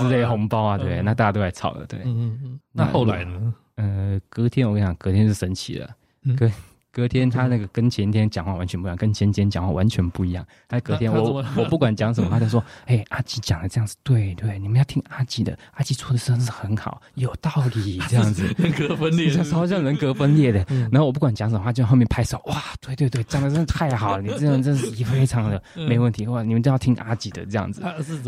[0.00, 2.00] 之类红包啊，对，那大家都来吵了，对。
[2.04, 3.54] 嗯嗯，那后来呢？
[3.76, 5.88] 呃，隔天我跟你讲，隔天是神奇了，
[6.36, 6.50] 隔。
[6.98, 10.44] 隔天他那个跟前天讲话完全不一样，跟前天讲话完全不一样。
[10.66, 20.66] 他隔天我我不管讲什么，他就说：“哎，阿吉讲的这样子，对对，你们要听阿吉的，阿吉做的真是很好，有道理。”这样子 人格分裂，超像人格分裂的。
[20.90, 26.26] 然后我不管讲什么，他就后面拍手：“哇，对对对，讲的真的太好了，你这人真是非常的 没问题。
[26.26, 27.80] 哇，你们都要听阿吉的这样子，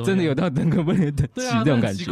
[0.06, 2.06] 真的有到人格分裂的 这种感觉。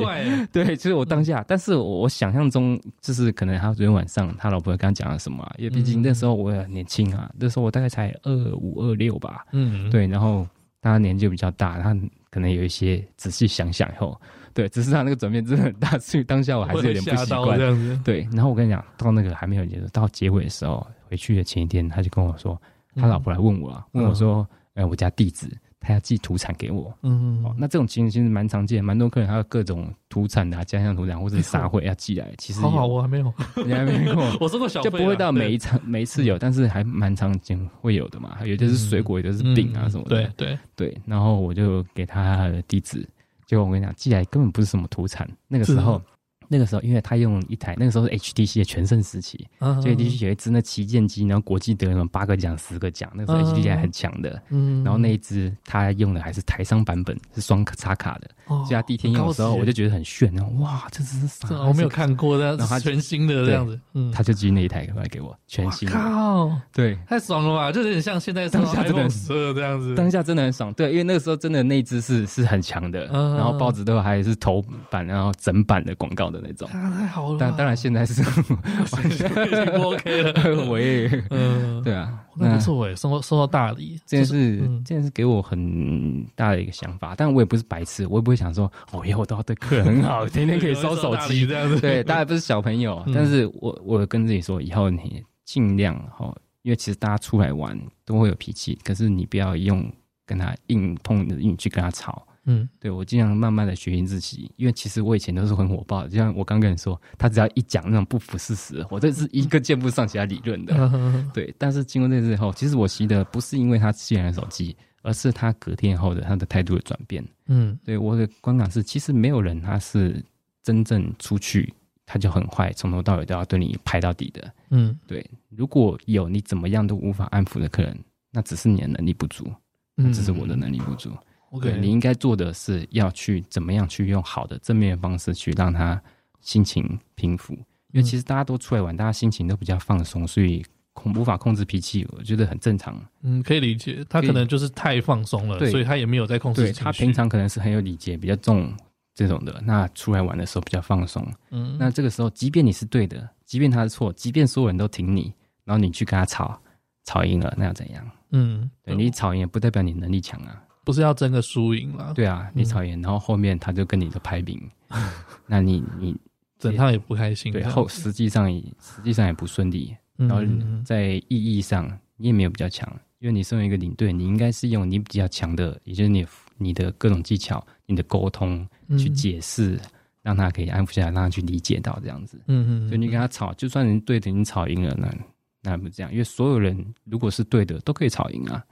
[0.50, 6.47] 对，其实我当下，但是我想象中就是可能他昨天晚上他老婆刚讲了什么，因为毕竟那时候我。
[6.48, 10.46] 我也很年轻啊，那时候我大概才二五二六吧，嗯，对，然后
[10.80, 11.94] 他年纪比较大，他
[12.30, 14.18] 可能有一些仔细想想以后，
[14.54, 18.02] 对，只是他那个转变真的很大，所以当下我还是有点不习惯。
[18.02, 22.60] 对，然后我跟你讲，到那个还没有结束，到结尾的时候，回去的前一天，他就跟我说，
[22.96, 25.46] 他老婆来问我嗯，问我说，哎，我家地址。
[25.80, 32.32] 他要寄土产给我，嗯，哦，那这种情形其实蛮常见，蛮多客人还有各种土产的、啊，家乡土产或者是沙会要寄来。
[32.38, 33.32] 其实好好，我还没有，
[33.64, 38.38] 你还没过， 我收过小，就不会到每一场每一次有，但是还蛮常见会有的嘛。
[38.44, 40.10] 有的是水果，有的是饼啊什么的。
[40.16, 43.08] 对对对，然后我就给他的地址，
[43.46, 46.00] 结果我跟你讲，寄来根本不是什么土产，那个时候。
[46.48, 54.42] 那个时候，因为他用一台，那个时候是 HTC 的全盛时期，就 HTC 有一支那旗舰机，然后国际得什么八个奖、十个奖，那个时候 HTC 还很强的。
[54.50, 58.30] 嗯，然后那一只他用的还是台商版本，是双插卡的。
[58.46, 61.48] 哦，所以他第一天用的时候，我就觉得很炫，然后哇，这只是啥？
[61.66, 63.78] 我没有看过的，然后全新的这样子。
[63.92, 65.94] 嗯，他就寄那一台过来给我，全新的。
[65.94, 67.70] 靠，对，太爽了吧？
[67.70, 69.06] 就有点像现在当下真的
[69.54, 69.94] 这样子。
[69.94, 76.68] 当下真的很爽，对，因为那个时候真的那只是是很强的，然后报纸都还是头版，然后整版的广告的那种。
[76.68, 78.22] 太好了，但当然现在是
[78.92, 80.32] 完全不 OK 了。
[80.68, 87.14] 我也，嗯，对啊，那不错哎，收到收到大礼，这件事，这件事给我很大的一个想法。
[87.16, 91.80] 但我也不是白痴，我也不会想说，哦，以后都要对客人很好， 天天可以收手机这样子。
[91.80, 99.90] 对，大家不是小朋友，但是我我跟自己说，以后你尽量哈，因为其实大家出来玩都会有脾气，可是你不要用
[100.26, 102.26] 跟他硬碰硬去跟他吵。
[102.50, 110.90] 嗯，对，我尽量慢慢的学习自己，因为其实我以前都是很火爆的，就像我刚跟你说，他只要一讲那种不符事实，我这是一个箭步上其他理论的。
[111.34, 117.22] 对，但是经过这次以后，其实我习得不是因为他借来的手机，而是他隔天后的他的态度的转变。
[117.48, 120.24] 嗯，对，我的观感是，其实没有人他是
[120.62, 121.70] 真正出去
[122.06, 124.50] 他就很坏，从头到尾都要对你拍到底的。
[124.70, 127.94] 嗯，对，如果有你怎么样都无法安抚的客人，
[128.30, 129.52] 那只是你的能力不足，
[129.94, 131.10] 那只是我的能力不足。
[131.10, 131.18] 对
[131.50, 131.78] ，Okay.
[131.78, 136.00] 你应该做的是要去怎么样去用好的正面的方式去让他
[136.40, 137.54] 心情平复，
[137.92, 143.00] 因为其实大家都出来玩，大家心情都比较放松，所以控无法控制脾气，我觉得很正常。
[143.22, 146.72] 嗯，可以理解，他可能就是太放松了，对所以他也没有在控制。
[146.72, 148.72] 他平常可能是很有礼节、比较重
[149.14, 151.26] 这种的，那出来玩的时候比较放松。
[151.50, 155.32] 嗯，那这个时候，即便你是对的，即便他是错，即便所有人都挺你，
[155.64, 156.60] 然后你去跟他吵，
[157.04, 158.10] 吵赢了，那又怎样？
[158.32, 160.62] 嗯，对，你吵赢也不代表你能力强啊。
[160.88, 162.14] 不是要争个输赢了？
[162.14, 164.58] 对啊，你吵赢，然后后面他就跟你的排名，
[165.46, 166.16] 那你你
[166.58, 167.52] 整趟也不开心。
[167.52, 170.40] 对，后实际上也实际上也不顺利，然后
[170.86, 178.66] 在意义上你也没有比较强，因为你身为一个领队，你应该是用你比较强的，也就是你你的各种技巧、你的沟通
[178.98, 179.78] 去解释，
[180.22, 182.40] 让他可以安抚下来，让他去理解到这样子。
[182.46, 185.14] 嗯嗯，就你跟他吵，就算你对的，你吵赢了，那
[185.60, 188.64] 那不这样，因为所有人如果是对的，都可以吵赢啊。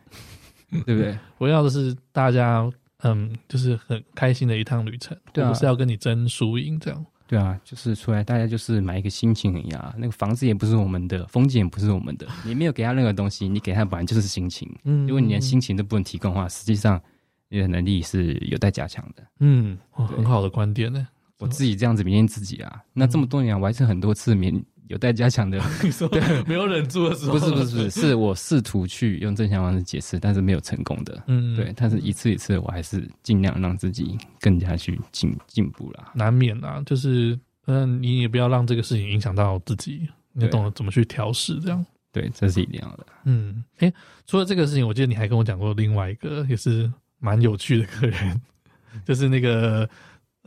[0.85, 1.19] 对不对？
[1.39, 2.71] 我要的是大家，
[3.03, 7.07] 嗯，就是很开心的一趟旅程，对啊，不是要跟你争输赢这样。
[7.29, 9.95] 对啊，就是出来大家就是买一个心情一样。
[9.99, 14.73] 那个房子也不是我们的，风景也不是我们的，你没有给他任何东西，你给他本来就是心情。
[14.85, 17.01] 嗯，如果你连心情都不能提供的话，实际上
[17.49, 19.27] 你的能力是有待加强的。
[19.41, 21.09] 嗯，很好的观点呢。
[21.39, 24.63] 我自己这样子勉励自己啊，那这么多年我还是很多次勉。
[24.89, 36.13] 有待加强的， 你说对，没有忍住的时候，不是不是，是我试图去用正向方式解释，但是没有成功的，嗯，对，但是一次一次，我还是尽量让自己更加去进进步啦。
[36.15, 43.07] 难免啊，就是嗯，你也不要让这个事情影响到自己，你懂得怎么去调试，这样，对，这是一定要的。
[43.25, 43.93] 嗯，哎，
[44.27, 46.91] 除了这个事情，我记得你还跟我讲过另外一个，也是。
[47.19, 48.43] 蛮有趣的客人，
[49.03, 49.89] 就是那个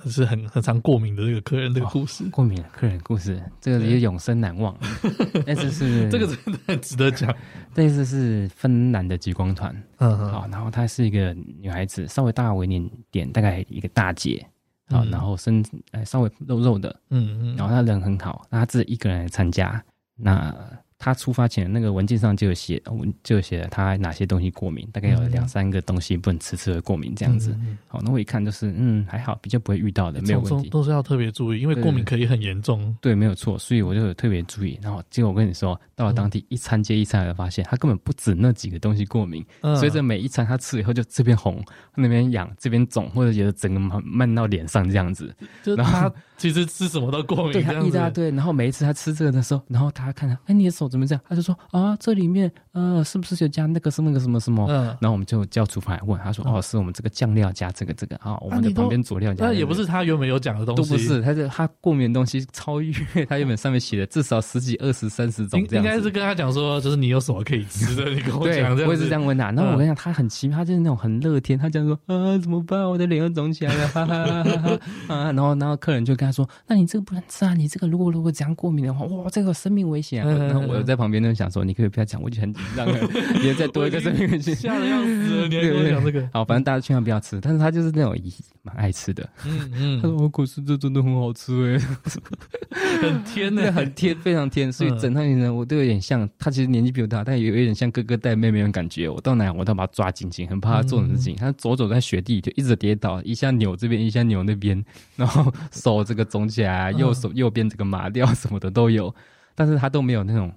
[0.05, 2.23] 是很很常过敏的这个客人这个故事。
[2.31, 4.75] 过敏的客人故事，这个也永生难忘。
[5.45, 7.33] 但是是这个真的很值得讲。
[7.73, 14.45] 这次是芬兰的极光团，嗯嗯，好，然后她是一个女孩子，稍微大我一点点，大概一个大姐。
[14.89, 19.83] 好，然后身呃稍微肉肉的，嗯嗯，然后她人很好，那他自己一个人来参加，
[20.15, 20.55] 那。
[20.99, 27.51] 他出发前那个文件上就有写，文就写了他哪些东西过敏，大概有两三个东西不能吃，吃的过敏这样子。
[27.51, 30.69] 嗯嗯、好，那我一看就是，嗯，还好，比较不会遇到的，没有问题。
[30.69, 32.93] 都是要特别注意，因为过敏可以很严重。
[32.99, 34.77] 对，对，没有错，所以我就有特别注意。
[34.81, 41.63] 然后结果我跟你说，到了当地一餐接一餐，才发现他根本不止那几个东西过敏，嗯、随着每一餐他吃以后，就这边红，
[41.95, 45.33] 那边痒，这边肿，或者觉得整个闷闷到脸上这样子。
[45.63, 48.29] 就他其实吃什么都过敏，对他一大堆。
[48.31, 51.21] 然后每一次他吃这个的时候，然后他看他，哎，你的手怎么这样？
[51.27, 51.57] 他就说。
[51.71, 54.65] 啊，这里面呃，是不是有加那个是那个什么什么？
[54.69, 59.45] 嗯，然后我们就叫厨房来问，他说哦，是我们这个酱料加这个这个啊，我们的旁边佐料加。
[59.45, 62.91] 那也不是他原本有讲的东西，都不是，他是他过敏的东西超越
[63.27, 65.85] 他原本上面写的至少十几、二十、三十种这样。
[65.85, 68.75] 应该是跟他讲说，就是你有什么可以吃的， 你跟我讲。
[68.87, 69.51] 我也是这样问他。
[69.51, 71.57] 然后我跟你讲，他很奇妙，他就是那种很乐天。
[71.59, 72.81] 他讲说啊，怎么办？
[72.89, 75.31] 我的脸又肿起来了，哈哈哈哈啊！
[75.31, 80.31] 然后然后客人就跟他说，那你这个不能吃啊，你这个如果如果这样过敏的话，哇，这个生命危险啊！
[80.45, 82.49] 然后我在旁边就想说，你可以不要讲，我就很。
[82.59, 82.87] 紧张
[83.39, 85.47] 你也再多一个生命危险，吓得要死了！
[85.47, 86.29] 你还跟我讲这个？
[86.33, 87.39] 好，反正大家千万不要吃。
[87.39, 88.15] 但是他就是那种
[88.63, 89.29] 蛮爱吃的。
[89.45, 94.71] 嗯嗯， 他说我可是这真的很好吃哎， 很甜的，很甜，非常甜。
[94.71, 99.07] 所以整趟行程我都有点像他，其实年纪比我大，但也有点像哥哥带妹妹的感觉。
[99.07, 101.35] 我到哪我都把他抓紧紧，很怕他做什么事情。
[101.35, 104.83] 他走走在雪地就一直跌倒，一下扭这边，一下扭那边，
[105.15, 109.13] 然后手这个肿起来，右手右边这个麻掉什么的都有，
[109.55, 110.51] 但是他都没有那种。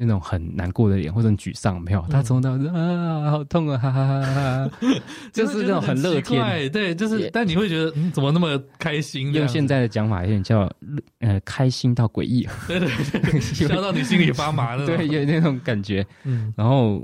[0.00, 4.70] 那种很难过的脸或者很沮丧，没有，他从头到啊，好痛啊，哈哈哈哈！
[5.34, 9.34] 就是那种很乐天，对，就是，但你会觉得，嗯，怎么那么开心？
[9.34, 10.70] 用现在的讲法，有点叫
[11.18, 12.88] 呃，开心到诡异，对对
[13.20, 17.02] 对， 笑到你心里发麻了，对，有那种感觉，嗯，然后。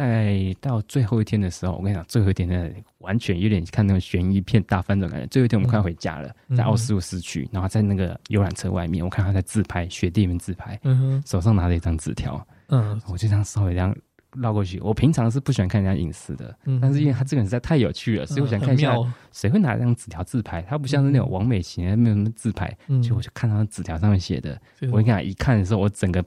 [0.00, 5.26] 大概到最后一天的时候，我跟你讲，最后一天的完全有点看那种悬疑片大翻转感觉。
[5.26, 13.94] 最后一天我们快回家了，嗯、在奥斯陆市区，然后在那个游览车外面，我看他在自拍，雪地里面自拍，嗯、手上拿着一张纸条，嗯，我就这样稍微这样
[14.38, 14.80] 绕过去。
[14.80, 18.96] 我平常是不喜欢看人家隐私的，嗯、但是因为他这个人实在太有趣了，所以我想看一下
[19.32, 20.62] 谁会拿这张纸条自拍。
[20.62, 26.24] 他不像是那种王美型，没有什么自拍，嗯、就我就看到纸条上面写的，嗯、我跟你讲，一看的时候，我整个。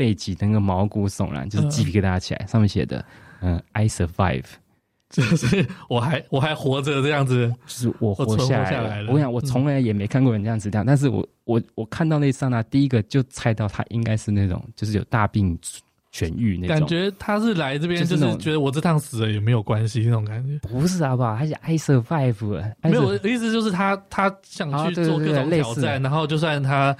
[0.00, 2.46] 背脊那个毛骨悚然，就是鸡皮疙瘩起来。
[2.46, 3.04] 上面写的，
[3.42, 4.46] 嗯，I survive，
[5.10, 9.08] 就是我还我还活着这样子，就是我活下来了。
[9.10, 15.54] 我跟你讲，我从来也没看过人这样子这样，但是我我我看到那一刹那，第一个就猜到他应该是那种就是有大病
[16.10, 17.12] 痊愈那种感觉。
[17.18, 20.58] 他是来这边就是觉得我这趟死了也没有关系那种感觉。
[20.66, 21.36] 不是好不好？
[21.36, 26.96] 他是 I survive，没有我的意思就是他他想去做各种挑战，然后就算他。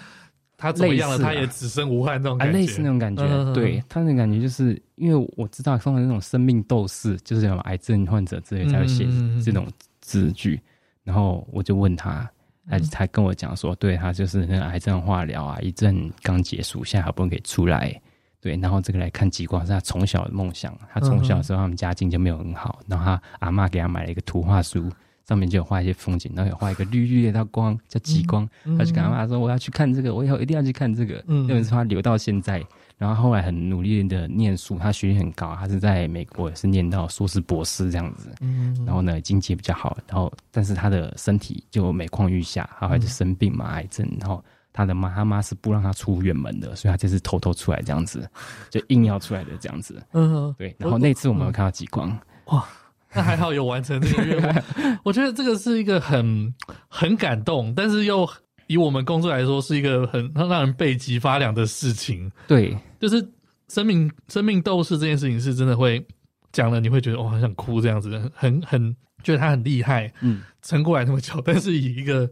[0.61, 1.19] 他怎么样了？
[1.19, 3.55] 他也只身无憾，那种感觉，类似那种感觉。
[3.55, 9.09] 对，他那感觉，就是因为我知道，通常那种生命斗士，就是什么癌症患者之类才会写
[9.43, 9.67] 这种
[10.03, 10.61] 字句。
[11.03, 12.31] 然后我就问他，
[12.69, 17.99] 他他跟我讲说，对他就是那个癌症化疗啊，一阵刚结束，现在好不容易可以出来。
[18.43, 20.79] 对，然后这个来看极光是他从小的梦想。
[20.93, 24.91] 他从小的时候，他们家境就没有很好，然后他阿嬷给他买了一个图画书。
[25.31, 28.49] 上面就有画一些风景，然后有画一个绿绿的一道光，叫极光。
[28.77, 31.23] 他就跟他妈说：“我要去看这个，我以后一定要去看这个。
[31.29, 32.61] 嗯”因为是他留到现在，
[32.99, 38.35] 然后后来很努力的念书，他学历很高，他是在美国也是念到硕士博士这样子。
[38.41, 44.05] 嗯嗯、然后呢，经济比较好，然后但是他的身体就每况愈下，后来就生病嘛，癌症。
[44.19, 48.29] 然后他的妈，他妈是不让他出远门的，所以他这次偷偷出来这样子，
[48.69, 50.03] 就硬要出来的这样子。
[50.13, 50.75] 嗯，对。
[50.77, 52.67] 然后那次我们有看到极光，哇！
[53.13, 54.63] 那还好有完成这个愿望，
[55.05, 56.55] 我觉得这个是一个很
[56.89, 58.29] 很感动，但是又
[58.67, 62.31] 以我们工作来说是一个很让人背脊发凉的事情。
[62.47, 63.27] 对，就是
[63.69, 66.05] 生命生命斗士这件事情是真的会
[66.53, 72.31] 讲了，你会觉得哦，很想哭这样子，很很觉得他很厉害，嗯，撑过来那么久，但是以一个。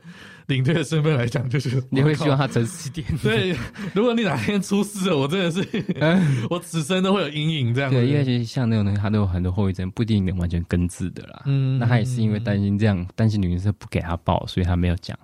[0.48, 3.06] 领队的身份来讲，就是 你会希望他诚实点。
[3.22, 3.54] 对，
[3.94, 5.62] 如果你哪天出事了，我真的是，
[6.50, 7.90] 我此生都会有阴影这样。
[7.90, 11.42] 对，因为其实像那种东西，他都有很多后遗症，不一定能完全根治的啦。
[11.46, 15.16] 嗯，那他也是因为担心这样，担心旅行社不给他报，所以他没有讲。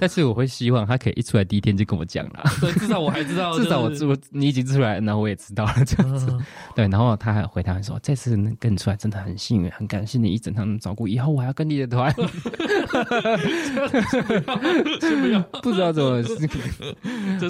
[0.00, 6.36] 但是我会希望他可以一出来第一天就跟我讲啦， 对，至少我还知道， 至少我我你已经出来，然后我也知道了这样子。
[6.74, 12.12] 对，然后他还回答说：“这次能跟你出来真的很幸运，很感谢你一整趟照顾，以后我还要跟你的团。
[15.62, 16.22] ”不知道怎么，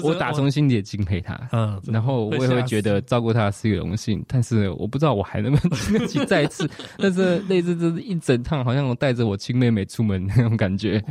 [0.03, 1.39] 我打从心底也敬佩他。
[1.51, 6.69] 嗯，然后我也会觉得照顾他是一个荣幸，但是我不知道我还能不能经得起再次。
[6.97, 11.01] 但是类似就是一整趟，好像我带着我亲妹妹出门那种感觉，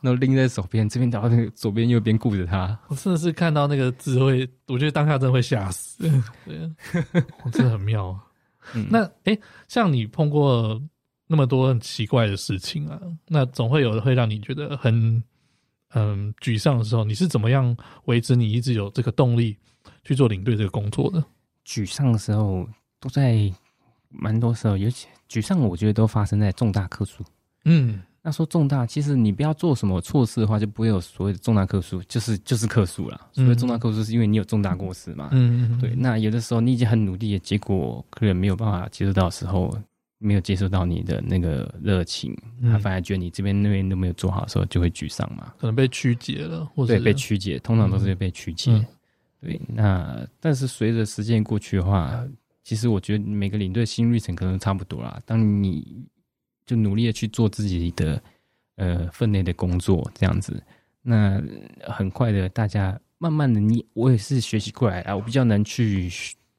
[0.00, 2.78] 然后拎在手边，这边找那个左边右边顾着他。
[2.88, 6.06] 我真的是看到那个字会，我觉得当下真的会吓死。
[6.44, 6.70] 对，
[7.50, 8.14] 真的很妙。
[8.74, 10.78] 嗯，那哎、欸，像你碰过
[11.26, 15.22] 那么多很奇怪的事情啊，那总会有的会让你觉得很
[15.94, 17.74] 嗯沮丧的时候，你是怎么样
[18.04, 19.56] 维持你一直有这个动力
[20.04, 21.24] 去做领队这个工作的？
[21.64, 22.68] 沮丧的时候
[23.00, 23.50] 都在
[24.10, 27.24] 蛮多时候，尤其沮丧，我觉得都发生在重大客诉。
[27.64, 28.02] 嗯。
[28.22, 33.28] 那说重大，其实你不要做什么错事的话，就不会有所谓的重大客诉，就是就是客诉了。
[33.32, 35.28] 所谓重大客诉，是因为你有重大过失嘛。
[35.32, 35.94] 嗯，对。
[35.96, 39.74] 那有的时候你已经很努力，结果客人没有办法接受到的时候，
[40.18, 45.54] 没有接受到你的那个热情，他反而觉得你这边那边都没有做好的时候，就会沮丧嘛。
[45.58, 48.84] 可能被曲解了，或者对被曲解，通常都是被曲解。
[49.40, 52.20] 对，那但是随着时间过去的话，
[52.64, 55.20] 其实我觉得每个领队心路历程可能差不多啦。
[55.24, 56.04] 当你
[56.68, 58.22] 就努力的去做自己的
[58.76, 60.62] 呃分内的工作，这样子，
[61.00, 61.42] 那
[61.80, 66.10] 很快的，大家慢慢的你，你我也是学习过来啊，我比较难去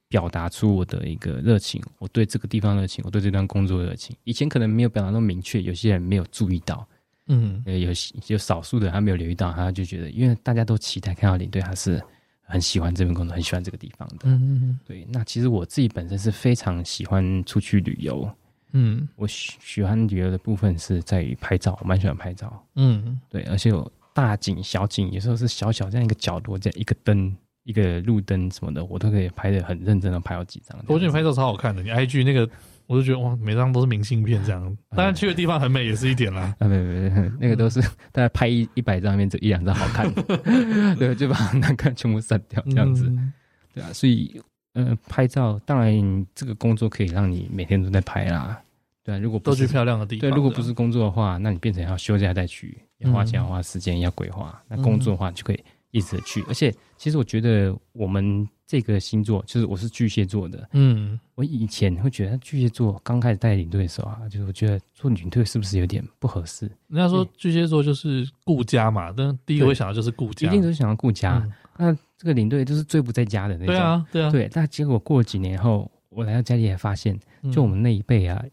[0.07, 6.87] 表达出我的一个热情，我对这个地方热情，我对这段工作热情，以前可能没有表达那么明确，有些人没有注意到，
[7.27, 7.91] 嗯，呃，有
[8.25, 12.01] 有少数的人他没有留意到，他就觉得，因为大家都期待看到领队他是
[12.41, 18.27] 很喜欢这份工作，很喜欢这个地方的，嗯嗯嗯，对，那其实我自己本身是非常喜欢出去旅游。
[18.73, 22.65] 嗯，我喜喜欢旅游的部分是在于拍照，我蛮喜欢拍照。
[22.75, 30.77] 嗯，对，而且有大景、小景，有时候是小小这样一个角度，这样一个灯、一个路灯什么的，我都可以拍的很认真的拍好几张。
[30.87, 32.47] 我觉得你拍照超好看的，你 IG 那个，
[32.85, 34.77] 我就觉得哇，每张都是明信片这样。
[34.95, 36.53] 当然去的地方很美也是一点啦。
[36.59, 40.21] 啊，没没没，那个都是 大概拍一一百张里面就一两张好看的，
[40.95, 43.05] 对，就把难看全部删掉这样子。
[43.07, 43.33] 嗯、
[43.73, 44.39] 对啊，所以。
[44.85, 48.61] 呃，拍照当然，这个工作可以让你每天都在拍啦。
[49.03, 54.61] 对啊，如果不是都去漂亮的地方，对，如果不是工作的话，那你变成要休假再去，要花钱，要花时间，要规划。
[54.67, 56.43] 那工作的话就可以一直去。
[56.47, 60.69] 而且，其实我觉得我们这个星座，就是我是巨蟹座的。
[60.73, 66.69] 嗯，我以前会觉得巨蟹座刚开始带领队的时候啊，就是我觉得做领队是不是有点不合适？
[66.87, 71.43] 人家说巨蟹座就是顾家嘛，但第一个会想到就是顾家，一定都是想要顾家。
[71.81, 74.49] 那这个领队就是最不在家的那种，对啊，对啊，对。
[74.51, 77.17] 但结果过了几年后，我来到家里也发现，
[77.53, 78.43] 就我们那一辈啊，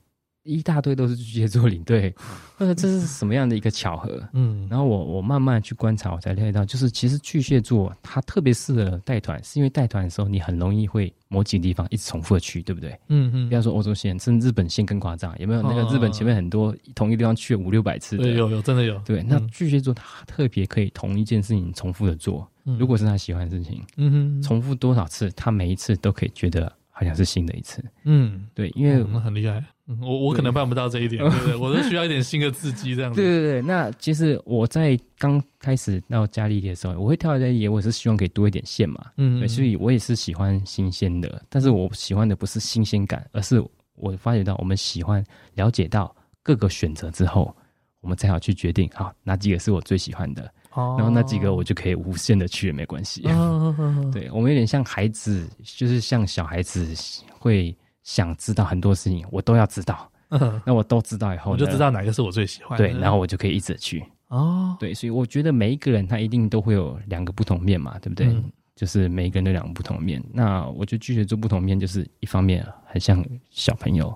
[0.45, 2.15] 一大堆都是巨蟹座领队，
[2.59, 4.23] 呃，这是什么样的一个巧合？
[4.33, 12.93] 嗯，然后我我慢慢去观察，我才了解到，就是其实巨蟹座他特别适合带团，是因为带团的时候你很容易会某几个地方一直重复的去，对不对？
[13.09, 13.49] 嗯嗯。
[13.49, 15.63] 比方说欧洲线，甚至日本线更夸张，有没有？
[15.63, 18.97] 那个日本前面很多同一地方去了五六百次的，对，有有真的有。
[19.01, 22.49] 对，那巨蟹座他特别可以同一件事情重复的做。
[22.79, 29.63] 如果是他喜欢的事情，嗯哼，重复多少次，他每一次都可以觉得好像是新的一次，嗯，对，因为、嗯、很厉害，
[30.01, 33.63] 我我可能办不到这一点，对，不对，我都需要一点新的刺激，这样子， 对对对。
[33.63, 39.41] 那其实我在刚开始到嘉利的时候，我会跳在野，我是希望可以多一点线嘛，嗯。
[39.41, 43.63] 哼，所以我也是喜欢新鲜的，但是我喜欢的不是新鲜感，而是
[43.95, 45.23] 我发觉到我们喜欢
[45.55, 47.55] 了解到各个选择之后，
[48.01, 50.51] 我们才好去决定，好哪几个是我最喜欢的。
[50.77, 53.27] 然后那几个我就可以无限的去也，没关系。
[53.29, 53.75] 哦、
[54.13, 56.95] 对，我们有点像孩子，就是像小孩子
[57.39, 60.11] 会想知道很多事情，我都要知道。
[60.31, 62.85] 嗯、那我都知道以后，我就知道哪个是我最喜欢的。
[62.85, 64.05] 对，然后我就可以一直去。
[64.29, 68.27] 哦，对，所以我觉得每一个人他一定都会有两个不同面嘛，对不对？
[68.27, 70.21] 嗯、就是每一个人都两个不同面。
[70.33, 74.13] 那我就拒绝做不同面，就是一方面很像小朋友，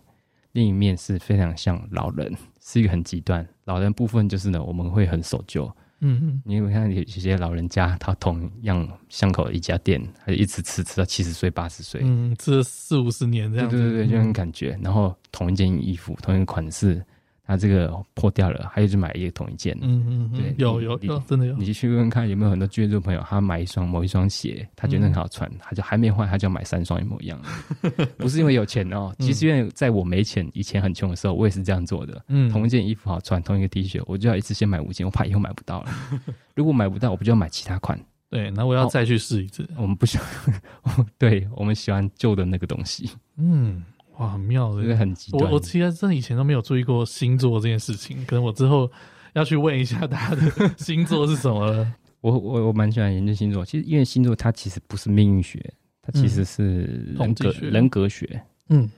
[0.50, 3.46] 另一面是非常像老人，是一个很极端。
[3.66, 5.70] 老人部分就是呢，我们会很守旧。
[6.01, 14.78] 嗯嗯，你有看有些老人家，他同样巷口一家店，他就一直吃吃到七十岁八十岁，嗯，吃了四五十年这样子，对对对，就那种感觉。
[14.82, 17.05] 然后同一件衣服，同一个款式。
[17.51, 19.76] 他这个破掉了，还有就买一个同一件。
[19.82, 21.57] 嗯嗯对，有有有，真的有。
[21.57, 28.07] 你去问问看有没有很多巨蟹座朋友，他买一双某一双鞋，他觉得很好穿，他就还没换，他就要买三双一模一样的。
[28.18, 32.24] 不是因为有钱哦，其实因为在我没钱、以前很穷的时候，我也是这样做的。
[32.28, 35.90] 嗯，同一件衣服好穿，同一个 T 恤，我就要一次先买五件，我怕以后买不到了。
[36.55, 38.01] 如果买不到，我不就要买其他款？
[38.28, 39.68] 对，那我要再去试一次。
[39.76, 43.11] 我们不喜欢， 对我们喜欢旧的那个东西。
[43.36, 43.82] 嗯。
[44.20, 45.44] 哇，很妙的，这个很极端。
[45.44, 48.90] 我我其实真的以前都没有注意过星座这件事情，可能我之后
[49.32, 51.92] 要去问一下大家的 星座是什么了。
[52.20, 55.58] 我我我蛮喜欢研究星座，其实因为星座它其实不是命运学，
[56.02, 56.82] 它其实是
[57.18, 58.42] 人格、嗯、人格学。
[58.68, 58.90] 嗯。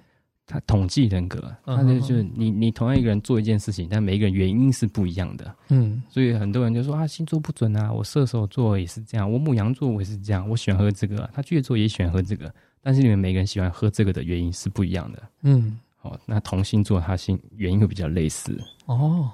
[0.45, 5.55] 它统计人格，它就就是你你同样一个人做一件事情，但每一个人原因是不一样的。
[5.71, 12.53] 嗯，所以很多人就说啊，星座不准啊，我射手座也是这样，我牧羊座我也是这样，我喜欢喝这个，他巨蟹座也喜欢喝这个，
[12.83, 15.23] 但是你们每个人喜欢喝这个的原因是不一样的。
[15.43, 18.59] 嗯，好，那同星座它性原因会比较类似。
[18.87, 19.31] 哦，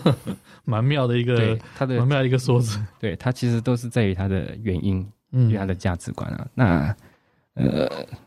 [0.64, 2.80] 蛮妙的一个，他的蛮妙的一个说辞。
[2.98, 6.46] 对，它其实都是在于它的原因，嗯，与它的价值观啊。
[6.54, 6.96] 那。
[7.58, 7.86] 呃，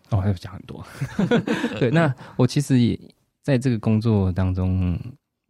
[0.10, 0.84] 哦，还要讲很多。
[1.80, 2.99] 对，那我其实也
[3.43, 4.99] 在这个工作当中，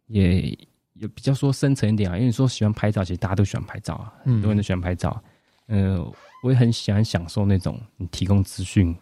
[0.06, 0.50] 也
[0.92, 2.14] 也比较说深层一点啊。
[2.14, 5.24] 因为你说喜欢拍照，其实大家都喜欢拍照啊，很多人都喜欢拍照。
[5.68, 8.96] 嗯，呃，我也很喜欢享受那种你提供资讯。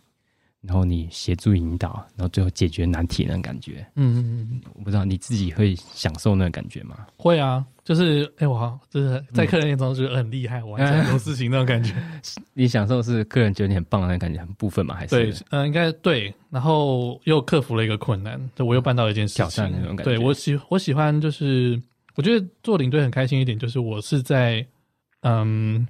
[0.61, 3.87] 然后你协助引导，然后最后解决难题那种感觉。
[3.95, 7.07] 嗯嗯嗯，我不知道你自己会享受那种感觉吗？
[7.17, 11.95] 会啊，就是哎，我好就是在客人眼中觉得很厉害，完成很多事情那种感觉。
[12.55, 14.97] 你享受是客人觉得你很棒的那种感觉，很部分吗？
[14.97, 16.35] 还是对，嗯，应该对。
[16.51, 20.17] 然后又克服了一个困难，就我又办到一件事情，挑战那种感觉。
[20.17, 21.81] 对，我喜我喜欢就是，
[22.17, 24.67] 我觉得做领队很开心一点，就是我是在
[25.21, 25.87] 嗯。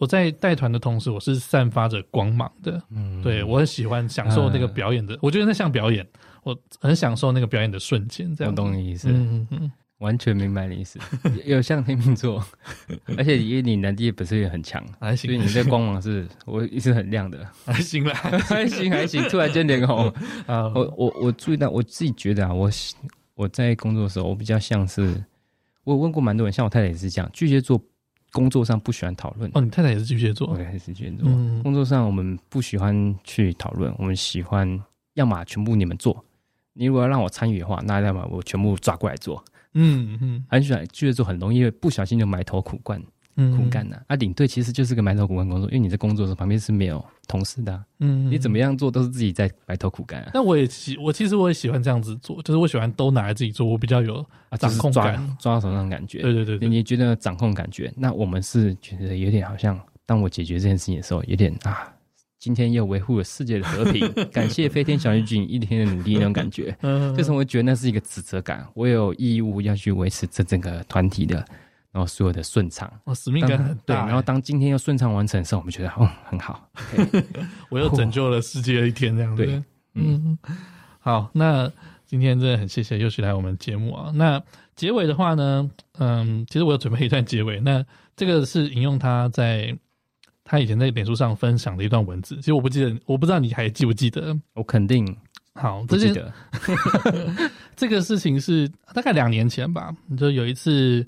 [0.00, 2.82] 我在带团的同时，我是散发着光芒的。
[2.88, 6.06] 嗯，对，我很喜欢享受那个表演的，嗯、我觉得那像表演，
[6.42, 8.34] 我很享受那个表演的瞬间。
[8.34, 10.98] 这样，我懂你意思，嗯嗯，完全明白你意思。
[11.44, 12.42] 有像天秤座，
[13.18, 18.14] 而且因为你能力本身也很强，还行，所以你的光芒是我一直很亮的，还行啦，
[18.48, 19.22] 还行还行。
[19.28, 20.08] 突然间脸红
[20.48, 20.62] 啊！
[20.74, 22.70] 我我我注意到，我自己觉得啊，我
[23.34, 25.22] 我在工作的时候，我比较像是，
[25.84, 27.78] 我有问过蛮多人，像我太太也是这样，巨蟹座。
[28.32, 29.50] 工作上不喜欢讨论。
[29.54, 31.28] 哦，你太太也是巨蟹座，我也是巨蟹座。
[31.28, 34.80] 嗯，工作上我们不喜欢去讨论，我们喜欢
[35.14, 36.24] 要么全部你们做，
[36.72, 39.44] 你如果要让我参与的话，那要么我全部抓过来做。
[39.74, 43.02] 嗯嗯，很喜欢巨蟹座，很容易不小心就埋头苦干。
[43.36, 50.30] 苦干呐，啊，领队其实就是个埋头苦干工作，因为你在工作的时候旁边是没有同事的，嗯，你怎么样做都是自己在埋头苦干啊。
[50.34, 54.24] 但我也喜，我其实我也喜欢这样子做，就是我喜欢都拿来自己做，我比较有
[54.58, 56.20] 掌控感，抓到手上的感觉。
[56.20, 57.92] 对对对，对，你觉得掌控感觉？
[57.96, 61.90] 那我们是觉得有点好像，当我解决这件事情的时候，有点啊，
[62.38, 66.76] 今天又维护了世界的和平， 感谢飞天小女警一天的努力那种感觉。
[66.82, 71.42] 嗯，就是我觉得那是一个指责感，我有义务要去维持这整个团体的。
[71.92, 73.82] 然后所有的顺畅，哦，使命感很大。
[73.84, 76.70] 对，然后当今天又顺畅完成的时候，我们觉得哦很好，
[77.68, 79.44] 我又拯救了世界一天这样子。
[79.44, 79.62] 对，
[79.94, 80.38] 嗯，
[81.00, 81.68] 好，那
[82.06, 84.12] 今天真的很谢谢 Yoshi 来我们节目啊。
[84.14, 84.40] 那
[84.76, 85.68] 结尾的话呢，
[85.98, 87.58] 嗯，其实我有准备一段结尾。
[87.58, 87.84] 那
[88.14, 89.76] 这个是引用他在
[90.44, 92.36] 他以前在脸书上分享的一段文字。
[92.36, 94.38] 其实我不记得，我不知道你还记不记得？
[94.54, 95.16] 我肯定
[95.54, 96.32] 好不记得。
[97.74, 101.04] 这个事情是大概两年前吧，就有一次。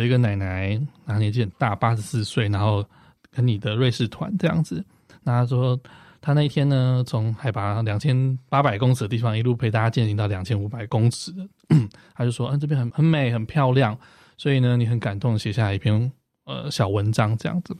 [0.00, 0.68] 有一个奶奶，
[1.06, 2.84] 然后年纪很大，八十四岁，然后
[3.30, 4.84] 跟你的瑞士团这样子。
[5.22, 5.78] 那她说，
[6.20, 11.48] 她那一天呢，从海拔两千八百公尺的地方一路陪大家健行到两千五百公尺的，
[12.14, 13.98] 她就说，嗯，这边很很美，很漂亮，
[14.36, 16.12] 所以呢，你很感动，写下来一篇
[16.44, 17.74] 呃小文章这样子。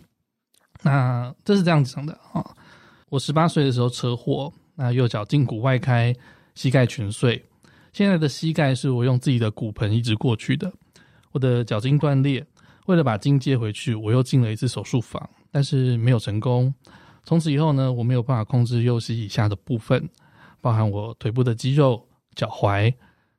[0.83, 2.57] 那这是这样子讲的啊、哦，
[3.11, 6.15] 我十八岁的时候车祸，那右脚胫骨外开，
[6.55, 7.45] 膝盖全碎，
[7.93, 10.73] 现在的膝盖是我用自己的骨盆移植过去的。
[11.37, 12.43] 我的脚筋断裂，
[12.87, 16.73] 为了把筋接回去，我又进了一次手术房，但是没有成功。
[17.25, 20.09] 从此以后呢，我没有办法控制右膝以下的部分，
[20.63, 22.03] 包含我腿部的肌肉、
[22.35, 22.91] 脚踝。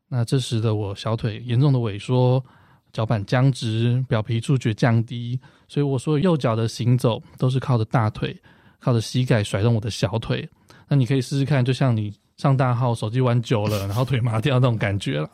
[0.10, 2.44] 那这时的我小腿严重的萎缩，
[2.94, 8.40] 脚板僵直，表皮触觉降低，所以我所有右脚的行走都是靠着大腿，
[8.80, 10.48] 靠着膝盖甩动我的小腿。
[10.88, 15.28] 那你可以试试看，就像你上大号手机玩久了，然后腿麻掉那种感觉了。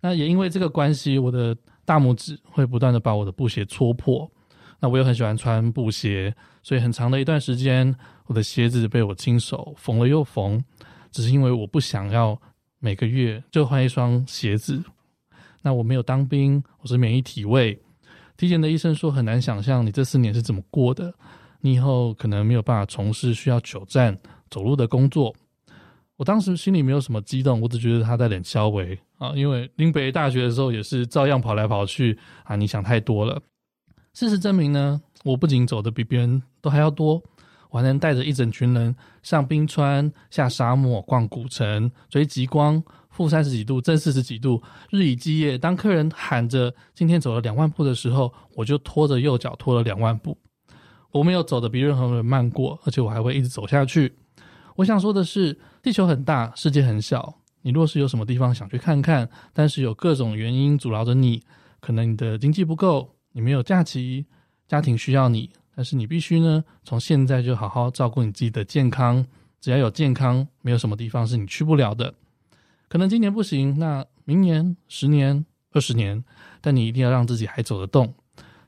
[0.00, 1.56] 那也因为这个关系，我的。
[1.90, 4.30] 大拇指会不断的把我的布鞋戳破，
[4.78, 6.32] 那我又很喜欢穿布鞋，
[6.62, 7.92] 所以很长的一段时间，
[8.26, 10.62] 我的鞋子被我亲手缝了又缝，
[11.10, 12.40] 只是因为我不想要
[12.78, 14.80] 每个月就换一双鞋子。
[15.62, 17.76] 那我没有当兵，我是免疫体位，
[18.36, 21.12] 体检的医生说很难想象你这四年是怎么过的，
[21.60, 24.16] 你以后可能没有办法从事需要久站
[24.48, 25.34] 走路的工作。
[26.20, 32.54] 我当时心里没有什么激动，我只觉得他在脸消微啊，因为林北大学的时候也是照样跑来跑去啊。
[32.54, 33.40] 你想太多了。
[34.12, 37.22] 事实证明呢，我不仅走得比别人都还要多，
[37.70, 45.56] 我还能带着一整群人上冰川、下沙漠、逛古城、追极光、负三十几度、正四十几度，日以继夜。
[45.56, 50.36] 当客人喊着今天走了两万步的时候，我就拖着右脚拖了两万步。
[51.12, 54.12] 我没有走得比任何人慢过，而且我还会一直走下去。
[54.76, 57.34] 我想说的是，地球很大，世界很小。
[57.62, 61.42] 你若是有什么地方想去看看，但是有各种原因阻挠着你，
[61.80, 64.24] 可能你的经济不够，你没有假期，
[64.66, 69.24] 家庭需要你，但是你必须呢，从现在就好好照顾你自己的健康。
[69.60, 72.14] 只要有健康，没有什么地方是你去不了的。
[72.88, 76.22] 可能今年不行，那明年、十年、二十年，
[76.60, 78.12] 但你一定要让自己还走得动。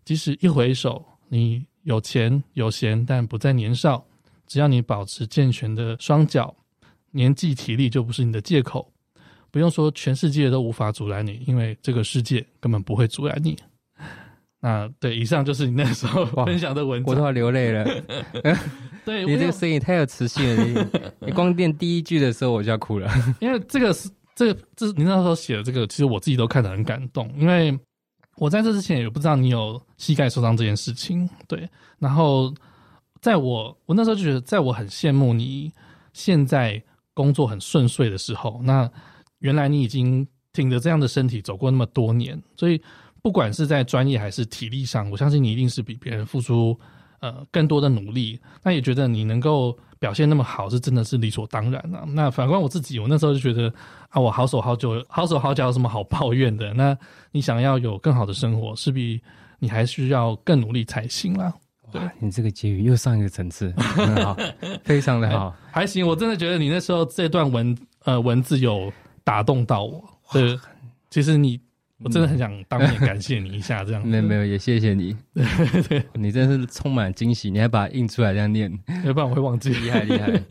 [0.05, 4.05] 即使一回首，你有钱有闲，但不再年少。
[4.47, 6.55] 只要你保持健全的双脚，
[7.13, 8.93] 年纪体力就不是你的借口。
[9.51, 13.57] 不用说全世界都无法阻拦你，因为这个世界根本不会阻拦你。
[14.61, 17.85] 那对，以上就是你那时候分享的文章，我都要流泪了。
[19.05, 20.65] 对，你这个声音太有磁性了。
[20.65, 23.09] 你你光念第一句的时候我就要哭了，
[23.41, 27.33] 因为这个是这个这是你那时候写的这个，其实我自己都看得很感动。
[27.37, 27.79] 因为
[28.37, 32.55] 我在这之前也不知道你有膝盖受伤这件事情，对，然后。
[33.21, 35.73] 在我我那时候就觉得，在我很羡慕你
[36.13, 36.83] 现在
[37.15, 38.91] 工作很顺遂的时候，那
[39.39, 42.81] 原来你已经挺着这样的身体走过那么多年，所以
[43.23, 46.79] 不管是在专业还是体力上，我相信你一定是比别人付出
[47.21, 48.41] 呃更多的努力。
[48.63, 52.05] 那也觉得你能够表现那么好，是真的是理所当然啊。
[52.09, 53.73] 那反观我自己，我那时候就觉得
[54.09, 56.75] 啊，我好手好脚，好手好脚有什么好抱怨的？
[56.75, 56.97] 那
[57.31, 59.21] 你想要有更好的生活，势必
[59.59, 61.53] 你还需要更努力才行啦。
[61.93, 64.37] 对，你这个结语又上一个层次， 很好，
[64.83, 66.07] 非常的好，还行。
[66.07, 68.91] 我真的觉得你那时候这段文呃文字有
[69.23, 70.03] 打动到我。
[70.33, 70.59] 对，
[71.11, 71.61] 其实你
[72.03, 74.05] 我真的很想当面感谢你一下， 这样。
[74.07, 75.15] 没有没有，也谢谢你。
[75.35, 78.73] 对对，你真是充满惊喜，你还把它印出来这样念，
[79.05, 79.71] 要不然我会忘记。
[79.71, 80.43] 厉害厉害。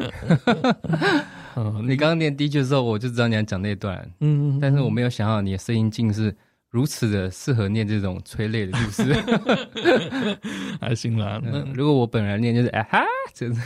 [1.55, 4.09] 嗯，你刚刚念第一句的时候，我就知道你要讲那段。
[4.19, 6.33] 嗯，但是我没有想到你的声音竟是。
[6.71, 9.13] 如此的适合念这种催泪的故事，
[10.79, 11.39] 还行啦。
[11.43, 13.03] 那、嗯、如果我本人念，就是啊哈，
[13.33, 13.59] 真的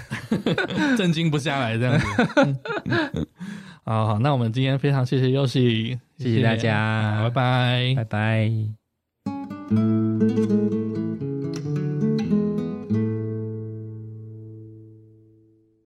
[0.97, 2.06] 震惊不下来这样子。
[3.86, 8.51] 好好，那我们今天非常谢谢 Yoshi，谢谢大家，拜拜，拜拜。